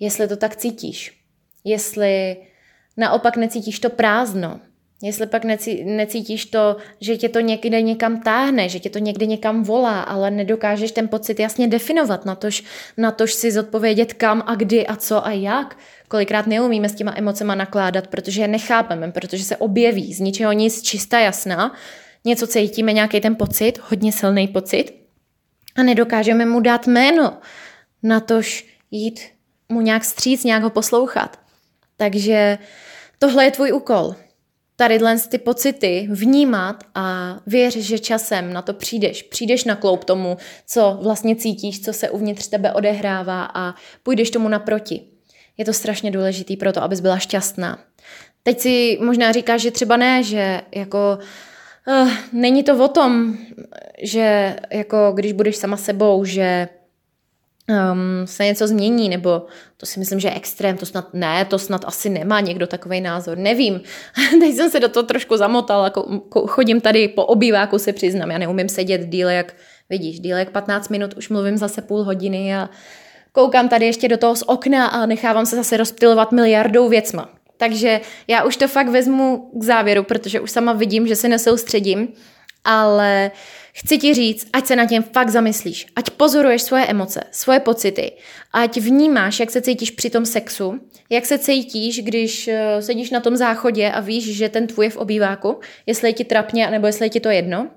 jestli 0.00 0.28
to 0.28 0.36
tak 0.36 0.56
cítíš. 0.56 1.22
Jestli 1.64 2.36
naopak 2.96 3.36
necítíš 3.36 3.80
to 3.80 3.90
prázdno, 3.90 4.60
Jestli 5.02 5.26
pak 5.26 5.42
necítíš 5.84 6.46
to, 6.46 6.76
že 7.00 7.16
tě 7.16 7.28
to 7.28 7.40
někde 7.40 7.82
někam 7.82 8.20
táhne, 8.20 8.68
že 8.68 8.80
tě 8.80 8.90
to 8.90 8.98
někde 8.98 9.26
někam 9.26 9.62
volá, 9.62 10.00
ale 10.00 10.30
nedokážeš 10.30 10.92
ten 10.92 11.08
pocit 11.08 11.40
jasně 11.40 11.68
definovat, 11.68 12.24
na 12.24 12.34
tož, 12.34 12.64
na 12.96 13.10
tož 13.10 13.34
si 13.34 13.52
zodpovědět 13.52 14.12
kam 14.12 14.42
a 14.46 14.54
kdy 14.54 14.86
a 14.86 14.96
co 14.96 15.26
a 15.26 15.32
jak. 15.32 15.78
Kolikrát 16.08 16.46
neumíme 16.46 16.88
s 16.88 16.94
těma 16.94 17.14
emocema 17.16 17.54
nakládat, 17.54 18.06
protože 18.06 18.42
je 18.42 18.48
nechápeme, 18.48 19.12
protože 19.12 19.44
se 19.44 19.56
objeví. 19.56 20.14
Z 20.14 20.20
ničeho 20.20 20.52
nic 20.52 20.82
čistá 20.82 21.20
jasná, 21.20 21.74
něco 22.24 22.46
cítíme, 22.46 22.92
nějaký 22.92 23.20
ten 23.20 23.36
pocit, 23.36 23.78
hodně 23.82 24.12
silný 24.12 24.48
pocit. 24.48 24.92
A 25.76 25.82
nedokážeme 25.82 26.46
mu 26.46 26.60
dát 26.60 26.86
jméno, 26.86 27.38
na 28.02 28.20
tož 28.20 28.66
jít 28.90 29.20
mu 29.68 29.80
nějak 29.80 30.04
stříc, 30.04 30.44
nějak 30.44 30.62
ho 30.62 30.70
poslouchat. 30.70 31.38
Takže 31.96 32.58
tohle 33.18 33.44
je 33.44 33.50
tvůj 33.50 33.72
úkol 33.72 34.14
tady 34.76 34.98
ty 35.30 35.38
pocity 35.38 36.08
vnímat 36.10 36.84
a 36.94 37.36
věř, 37.46 37.76
že 37.76 37.98
časem 37.98 38.52
na 38.52 38.62
to 38.62 38.74
přijdeš. 38.74 39.22
Přijdeš 39.22 39.64
na 39.64 39.76
kloup 39.76 40.04
tomu, 40.04 40.36
co 40.66 40.98
vlastně 41.02 41.36
cítíš, 41.36 41.80
co 41.80 41.92
se 41.92 42.10
uvnitř 42.10 42.48
tebe 42.48 42.72
odehrává 42.72 43.50
a 43.54 43.74
půjdeš 44.02 44.30
tomu 44.30 44.48
naproti. 44.48 45.00
Je 45.58 45.64
to 45.64 45.72
strašně 45.72 46.10
důležitý 46.10 46.56
pro 46.56 46.72
to, 46.72 46.82
abys 46.82 47.00
byla 47.00 47.18
šťastná. 47.18 47.78
Teď 48.42 48.60
si 48.60 48.98
možná 49.00 49.32
říkáš, 49.32 49.60
že 49.60 49.70
třeba 49.70 49.96
ne, 49.96 50.22
že 50.22 50.60
jako 50.74 51.18
uh, 51.88 52.10
není 52.32 52.62
to 52.62 52.84
o 52.84 52.88
tom, 52.88 53.38
že 54.02 54.56
jako 54.72 55.12
když 55.14 55.32
budeš 55.32 55.56
sama 55.56 55.76
sebou, 55.76 56.24
že 56.24 56.68
um, 57.72 58.26
se 58.26 58.44
něco 58.44 58.66
změní, 58.66 59.08
nebo 59.08 59.46
to 59.76 59.86
si 59.86 59.98
myslím, 59.98 60.20
že 60.20 60.28
je 60.28 60.34
extrém, 60.34 60.76
to 60.76 60.86
snad 60.86 61.14
ne, 61.14 61.44
to 61.44 61.58
snad 61.58 61.84
asi 61.84 62.08
nemá 62.08 62.40
někdo 62.40 62.66
takový 62.66 63.00
názor, 63.00 63.38
nevím. 63.38 63.80
Teď 64.40 64.54
jsem 64.54 64.70
se 64.70 64.80
do 64.80 64.88
toho 64.88 65.02
trošku 65.04 65.36
zamotala, 65.36 65.92
chodím 66.46 66.80
tady 66.80 67.08
po 67.08 67.24
obýváku, 67.24 67.78
se 67.78 67.92
přiznám, 67.92 68.30
já 68.30 68.38
neumím 68.38 68.68
sedět 68.68 69.06
díle 69.06 69.34
jak, 69.34 69.54
vidíš, 69.90 70.20
díle 70.20 70.38
jak 70.38 70.50
15 70.50 70.88
minut, 70.88 71.14
už 71.14 71.28
mluvím 71.28 71.56
zase 71.56 71.82
půl 71.82 72.04
hodiny 72.04 72.56
a 72.56 72.70
koukám 73.32 73.68
tady 73.68 73.86
ještě 73.86 74.08
do 74.08 74.16
toho 74.16 74.36
z 74.36 74.42
okna 74.46 74.86
a 74.86 75.06
nechávám 75.06 75.46
se 75.46 75.56
zase 75.56 75.76
rozptilovat 75.76 76.32
miliardou 76.32 76.88
věcma. 76.88 77.28
Takže 77.56 78.00
já 78.28 78.44
už 78.44 78.56
to 78.56 78.68
fakt 78.68 78.88
vezmu 78.88 79.50
k 79.60 79.62
závěru, 79.62 80.02
protože 80.02 80.40
už 80.40 80.50
sama 80.50 80.72
vidím, 80.72 81.06
že 81.06 81.16
se 81.16 81.28
nesoustředím, 81.28 82.08
ale 82.64 83.30
Chci 83.74 83.98
ti 83.98 84.14
říct, 84.14 84.48
ať 84.52 84.66
se 84.66 84.76
na 84.76 84.86
těm 84.86 85.02
fakt 85.02 85.28
zamyslíš, 85.28 85.86
ať 85.96 86.10
pozoruješ 86.10 86.62
svoje 86.62 86.86
emoce, 86.86 87.24
svoje 87.30 87.60
pocity, 87.60 88.12
ať 88.52 88.76
vnímáš, 88.76 89.40
jak 89.40 89.50
se 89.50 89.60
cítíš 89.60 89.90
při 89.90 90.10
tom 90.10 90.26
sexu, 90.26 90.80
jak 91.10 91.26
se 91.26 91.38
cítíš, 91.38 92.02
když 92.02 92.48
eh, 92.48 92.82
sedíš 92.82 93.10
na 93.10 93.20
tom 93.20 93.36
záchodě 93.36 93.90
a 93.90 94.00
víš, 94.00 94.36
že 94.36 94.48
ten 94.48 94.66
tvůj 94.66 94.86
je 94.86 94.90
v 94.90 94.96
obýváku, 94.96 95.60
jestli 95.86 96.08
je 96.08 96.12
ti 96.12 96.24
trapně, 96.24 96.70
nebo 96.70 96.86
jestli 96.86 97.06
je 97.06 97.10
ti 97.10 97.20
to 97.20 97.30
jedno. 97.30 97.70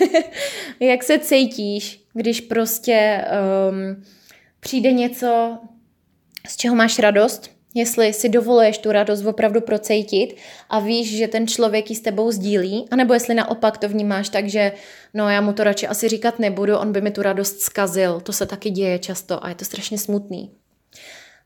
jak 0.80 1.02
se 1.02 1.18
cítíš, 1.18 2.04
když 2.12 2.40
prostě 2.40 3.24
um, 3.70 4.04
přijde 4.60 4.92
něco, 4.92 5.58
z 6.48 6.56
čeho 6.56 6.76
máš 6.76 6.98
radost, 6.98 7.50
Jestli 7.74 8.12
si 8.12 8.28
dovoluješ 8.28 8.78
tu 8.78 8.92
radost 8.92 9.24
opravdu 9.24 9.60
procejtit 9.60 10.36
a 10.70 10.80
víš, 10.80 11.16
že 11.16 11.28
ten 11.28 11.46
člověk 11.46 11.90
ji 11.90 11.96
s 11.96 12.00
tebou 12.00 12.30
sdílí, 12.30 12.86
anebo 12.90 13.14
jestli 13.14 13.34
naopak 13.34 13.78
to 13.78 13.88
vnímáš 13.88 14.28
tak, 14.28 14.48
že 14.48 14.72
no 15.14 15.28
já 15.28 15.40
mu 15.40 15.52
to 15.52 15.64
radši 15.64 15.86
asi 15.86 16.08
říkat 16.08 16.38
nebudu, 16.38 16.78
on 16.78 16.92
by 16.92 17.00
mi 17.00 17.10
tu 17.10 17.22
radost 17.22 17.60
zkazil. 17.60 18.20
To 18.20 18.32
se 18.32 18.46
taky 18.46 18.70
děje 18.70 18.98
často 18.98 19.44
a 19.44 19.48
je 19.48 19.54
to 19.54 19.64
strašně 19.64 19.98
smutný. 19.98 20.50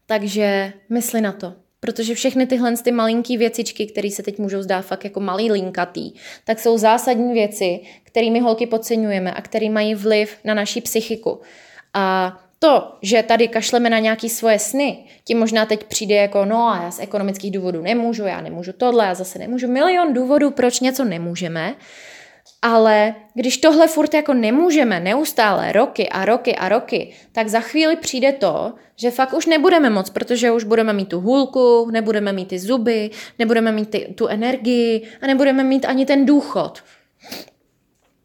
Takže 0.07 0.73
mysli 0.89 1.21
na 1.21 1.33
to. 1.33 1.53
Protože 1.81 2.15
všechny 2.15 2.47
tyhle 2.47 2.77
ty 2.77 2.93
malinký 2.93 3.37
věcičky, 3.37 3.87
které 3.87 4.11
se 4.11 4.23
teď 4.23 4.39
můžou 4.39 4.62
zdát 4.62 4.83
fakt 4.83 5.05
jako 5.05 5.21
malý 5.21 5.53
linkatý, 5.53 6.12
tak 6.45 6.59
jsou 6.59 6.79
zásadní 6.79 7.33
věci, 7.33 7.81
kterými 8.03 8.41
holky 8.41 8.67
podceňujeme 8.67 9.33
a 9.33 9.43
které 9.43 9.71
mají 9.71 9.95
vliv 9.95 10.37
na 10.45 10.55
naši 10.55 10.81
psychiku. 10.81 11.41
A 11.95 12.37
to, 12.59 12.92
že 13.03 13.23
tady 13.23 13.49
kašleme 13.49 13.90
na 13.90 13.99
nějaký 13.99 14.29
svoje 14.29 14.59
sny, 14.59 15.05
ti 15.25 15.35
možná 15.35 15.66
teď 15.66 15.85
přijde 15.85 16.14
jako, 16.14 16.45
no 16.45 16.69
a 16.69 16.83
já 16.83 16.90
z 16.90 16.99
ekonomických 16.99 17.51
důvodů 17.51 17.83
nemůžu, 17.83 18.23
já 18.23 18.40
nemůžu 18.40 18.73
tohle, 18.73 19.07
já 19.07 19.14
zase 19.14 19.38
nemůžu, 19.38 19.69
milion 19.69 20.12
důvodů, 20.12 20.51
proč 20.51 20.81
něco 20.81 21.05
nemůžeme, 21.05 21.75
ale 22.62 23.14
když 23.35 23.57
tohle 23.57 23.88
furt 23.88 24.14
jako 24.14 24.35
nemůžeme 24.35 25.01
neustále 25.01 25.73
roky 25.73 26.09
a 26.09 26.25
roky 26.25 26.57
a 26.57 26.69
roky, 26.69 27.12
tak 27.33 27.49
za 27.49 27.61
chvíli 27.61 27.97
přijde 27.97 28.33
to, 28.33 28.75
že 28.97 29.11
fakt 29.11 29.35
už 29.35 29.47
nebudeme 29.47 29.90
moc, 29.90 30.11
protože 30.11 30.51
už 30.51 30.64
budeme 30.64 30.92
mít 30.92 31.09
tu 31.09 31.21
hůlku, 31.21 31.90
nebudeme 31.90 32.33
mít 32.33 32.49
ty 32.49 32.59
zuby, 32.59 33.11
nebudeme 33.38 33.73
mít 33.73 33.90
ty, 33.90 34.14
tu 34.14 34.27
energii 34.27 35.03
a 35.23 35.27
nebudeme 35.27 35.64
mít 35.64 35.85
ani 35.85 36.07
ten 36.07 36.27
důchod. 36.27 36.79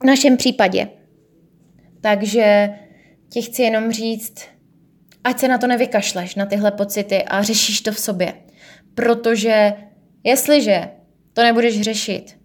V 0.02 0.06
našem 0.06 0.38
případě. 0.38 0.88
Takže 2.02 2.70
ti 3.32 3.42
chci 3.42 3.62
jenom 3.62 3.92
říct, 3.92 4.44
ať 5.24 5.40
se 5.40 5.48
na 5.48 5.58
to 5.58 5.68
nevykašleš, 5.68 6.36
na 6.36 6.46
tyhle 6.46 6.72
pocity 6.72 7.24
a 7.24 7.44
řešíš 7.44 7.82
to 7.82 7.92
v 7.92 8.00
sobě. 8.00 8.34
Protože 8.96 9.74
jestliže 10.24 10.90
to 11.34 11.44
nebudeš 11.44 11.82
řešit, 11.82 12.38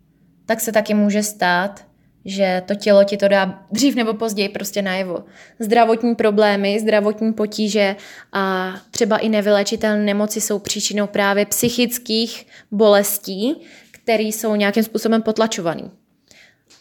tak 0.47 0.61
se 0.61 0.73
taky 0.73 0.95
může 0.95 1.23
stát, 1.23 1.87
že 2.25 2.63
to 2.67 2.75
tělo 2.75 3.05
ti 3.05 3.17
to 3.17 3.29
dá 3.29 3.65
dřív 3.73 3.95
nebo 3.95 4.15
později 4.15 4.49
prostě 4.49 4.83
najevo. 4.83 5.25
Zdravotní 5.59 6.15
problémy, 6.15 6.81
zdravotní 6.81 7.33
potíže 7.33 7.97
a 8.33 8.75
třeba 8.91 9.17
i 9.17 9.29
nevylečitelné 9.29 10.05
nemoci 10.05 10.41
jsou 10.41 10.59
příčinou 10.59 11.07
právě 11.07 11.47
psychických 11.47 12.47
bolestí, 12.71 13.63
které 13.91 14.23
jsou 14.23 14.55
nějakým 14.55 14.83
způsobem 14.83 15.23
potlačované. 15.23 15.91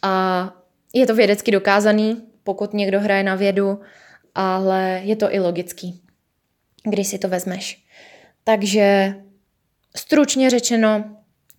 A 0.01 0.53
je 0.93 1.08
to 1.08 1.16
vědecky 1.16 1.51
dokázaný, 1.51 2.22
pokud 2.46 2.74
někdo 2.74 3.00
hraje 3.00 3.24
na 3.24 3.36
vědu, 3.36 3.80
ale 4.36 5.02
je 5.04 5.16
to 5.16 5.34
i 5.34 5.39
logický, 5.39 6.02
když 6.84 7.08
si 7.08 7.20
to 7.20 7.28
vezmeš. 7.28 7.86
Takže 8.43 9.16
stručně 9.96 10.50
řečeno, 10.50 11.04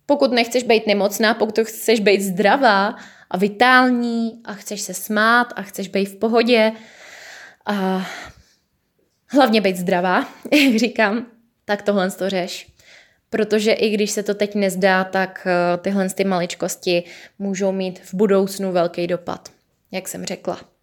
pokud 0.05 0.31
nechceš 0.31 0.63
být 0.63 0.87
nemocná, 0.87 1.33
pokud 1.33 1.59
chceš 1.59 1.99
být 1.99 2.21
zdravá 2.21 2.95
a 3.29 3.37
vitální 3.37 4.41
a 4.45 4.53
chceš 4.53 4.81
se 4.81 4.93
smát 4.93 5.47
a 5.55 5.61
chceš 5.61 5.87
být 5.87 6.05
v 6.05 6.15
pohodě 6.15 6.71
a 7.65 8.07
hlavně 9.27 9.61
být 9.61 9.77
zdravá, 9.77 10.19
jak 10.51 10.75
říkám, 10.75 11.25
tak 11.65 11.81
tohle 11.81 12.11
to 12.11 12.29
řeš. 12.29 12.67
Protože 13.29 13.71
i 13.71 13.89
když 13.89 14.11
se 14.11 14.23
to 14.23 14.33
teď 14.33 14.55
nezdá, 14.55 15.03
tak 15.03 15.47
eh, 15.47 15.77
tyhle 15.77 16.09
ty 16.09 16.23
maličkosti 16.23 17.03
můžou 17.39 17.71
mít 17.71 17.99
v 17.99 18.13
budoucnu 18.13 18.71
velký 18.71 19.07
dopad, 19.07 19.51
jak 19.91 20.07
jsem 20.07 20.25
řekla. 20.25 20.76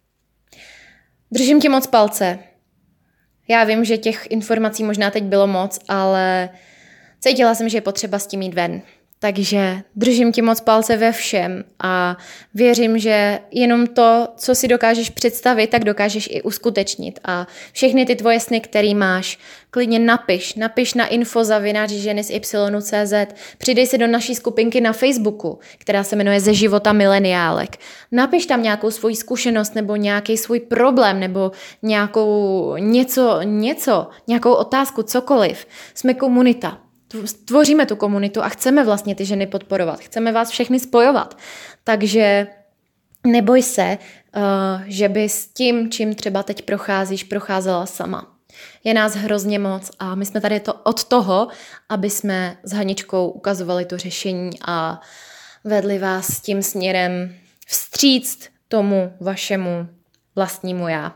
Držím 1.31 1.61
ti 1.61 1.69
moc 1.69 1.87
palce. 1.87 2.39
Já 3.47 3.63
vím, 3.63 3.85
že 3.85 3.97
těch 3.97 4.27
informací 4.29 4.83
možná 4.83 5.11
teď 5.11 5.23
bylo 5.23 5.47
moc, 5.47 5.79
ale 5.87 6.49
cítila 7.19 7.55
jsem, 7.55 7.69
že 7.69 7.77
je 7.77 7.81
potřeba 7.81 8.19
s 8.19 8.27
tím 8.27 8.41
jít 8.41 8.53
ven. 8.53 8.81
Takže 9.19 9.81
držím 9.95 10.31
ti 10.31 10.41
moc 10.41 10.61
palce 10.61 10.97
ve 10.97 11.11
všem 11.11 11.63
a 11.83 12.17
věřím, 12.53 12.99
že 12.99 13.39
jenom 13.51 13.87
to, 13.87 14.27
co 14.37 14.55
si 14.55 14.67
dokážeš 14.67 15.09
představit, 15.09 15.67
tak 15.67 15.83
dokážeš 15.83 16.29
i 16.31 16.41
uskutečnit. 16.41 17.19
A 17.23 17.47
všechny 17.71 18.05
ty 18.05 18.15
tvoje 18.15 18.39
sny, 18.39 18.61
který 18.61 18.95
máš, 18.95 19.39
klidně 19.71 19.99
napiš. 19.99 20.55
Napiš 20.55 20.93
na 20.93 21.07
info 21.07 21.43
zavináč 21.43 21.89
ženy 21.89 22.23
z 22.23 22.29
YCZ. 22.29 23.13
Přidej 23.57 23.87
se 23.87 23.97
do 23.97 24.07
naší 24.07 24.35
skupinky 24.35 24.81
na 24.81 24.93
Facebooku, 24.93 25.59
která 25.77 26.03
se 26.03 26.15
jmenuje 26.15 26.39
Ze 26.39 26.53
života 26.53 26.93
mileniálek. 26.93 27.77
Napiš 28.11 28.45
tam 28.45 28.63
nějakou 28.63 28.91
svoji 28.91 29.15
zkušenost 29.15 29.75
nebo 29.75 29.95
nějaký 29.95 30.37
svůj 30.37 30.59
problém 30.59 31.19
nebo 31.19 31.51
nějakou 31.81 32.75
něco, 32.77 33.39
něco, 33.43 34.07
nějakou 34.27 34.53
otázku, 34.53 35.03
cokoliv. 35.03 35.67
Jsme 35.93 36.13
komunita 36.13 36.85
tvoříme 37.45 37.85
tu 37.85 37.95
komunitu 37.95 38.43
a 38.43 38.49
chceme 38.49 38.83
vlastně 38.83 39.15
ty 39.15 39.25
ženy 39.25 39.47
podporovat. 39.47 39.99
Chceme 39.99 40.31
vás 40.31 40.49
všechny 40.49 40.79
spojovat. 40.79 41.37
Takže 41.83 42.47
neboj 43.27 43.61
se, 43.61 43.97
uh, 44.35 44.41
že 44.85 45.09
by 45.09 45.29
s 45.29 45.47
tím, 45.47 45.91
čím 45.91 46.15
třeba 46.15 46.43
teď 46.43 46.61
procházíš, 46.61 47.23
procházela 47.23 47.85
sama. 47.85 48.35
Je 48.83 48.93
nás 48.93 49.15
hrozně 49.15 49.59
moc 49.59 49.91
a 49.99 50.15
my 50.15 50.25
jsme 50.25 50.41
tady 50.41 50.59
to 50.59 50.73
od 50.73 51.03
toho, 51.03 51.47
aby 51.89 52.09
jsme 52.09 52.57
s 52.63 52.71
Haničkou 52.73 53.29
ukazovali 53.29 53.85
to 53.85 53.97
řešení 53.97 54.49
a 54.67 55.01
vedli 55.63 55.99
vás 55.99 56.41
tím 56.41 56.63
směrem 56.63 57.35
vstříct 57.67 58.49
tomu 58.67 59.13
vašemu 59.19 59.87
vlastnímu 60.35 60.87
já. 60.87 61.15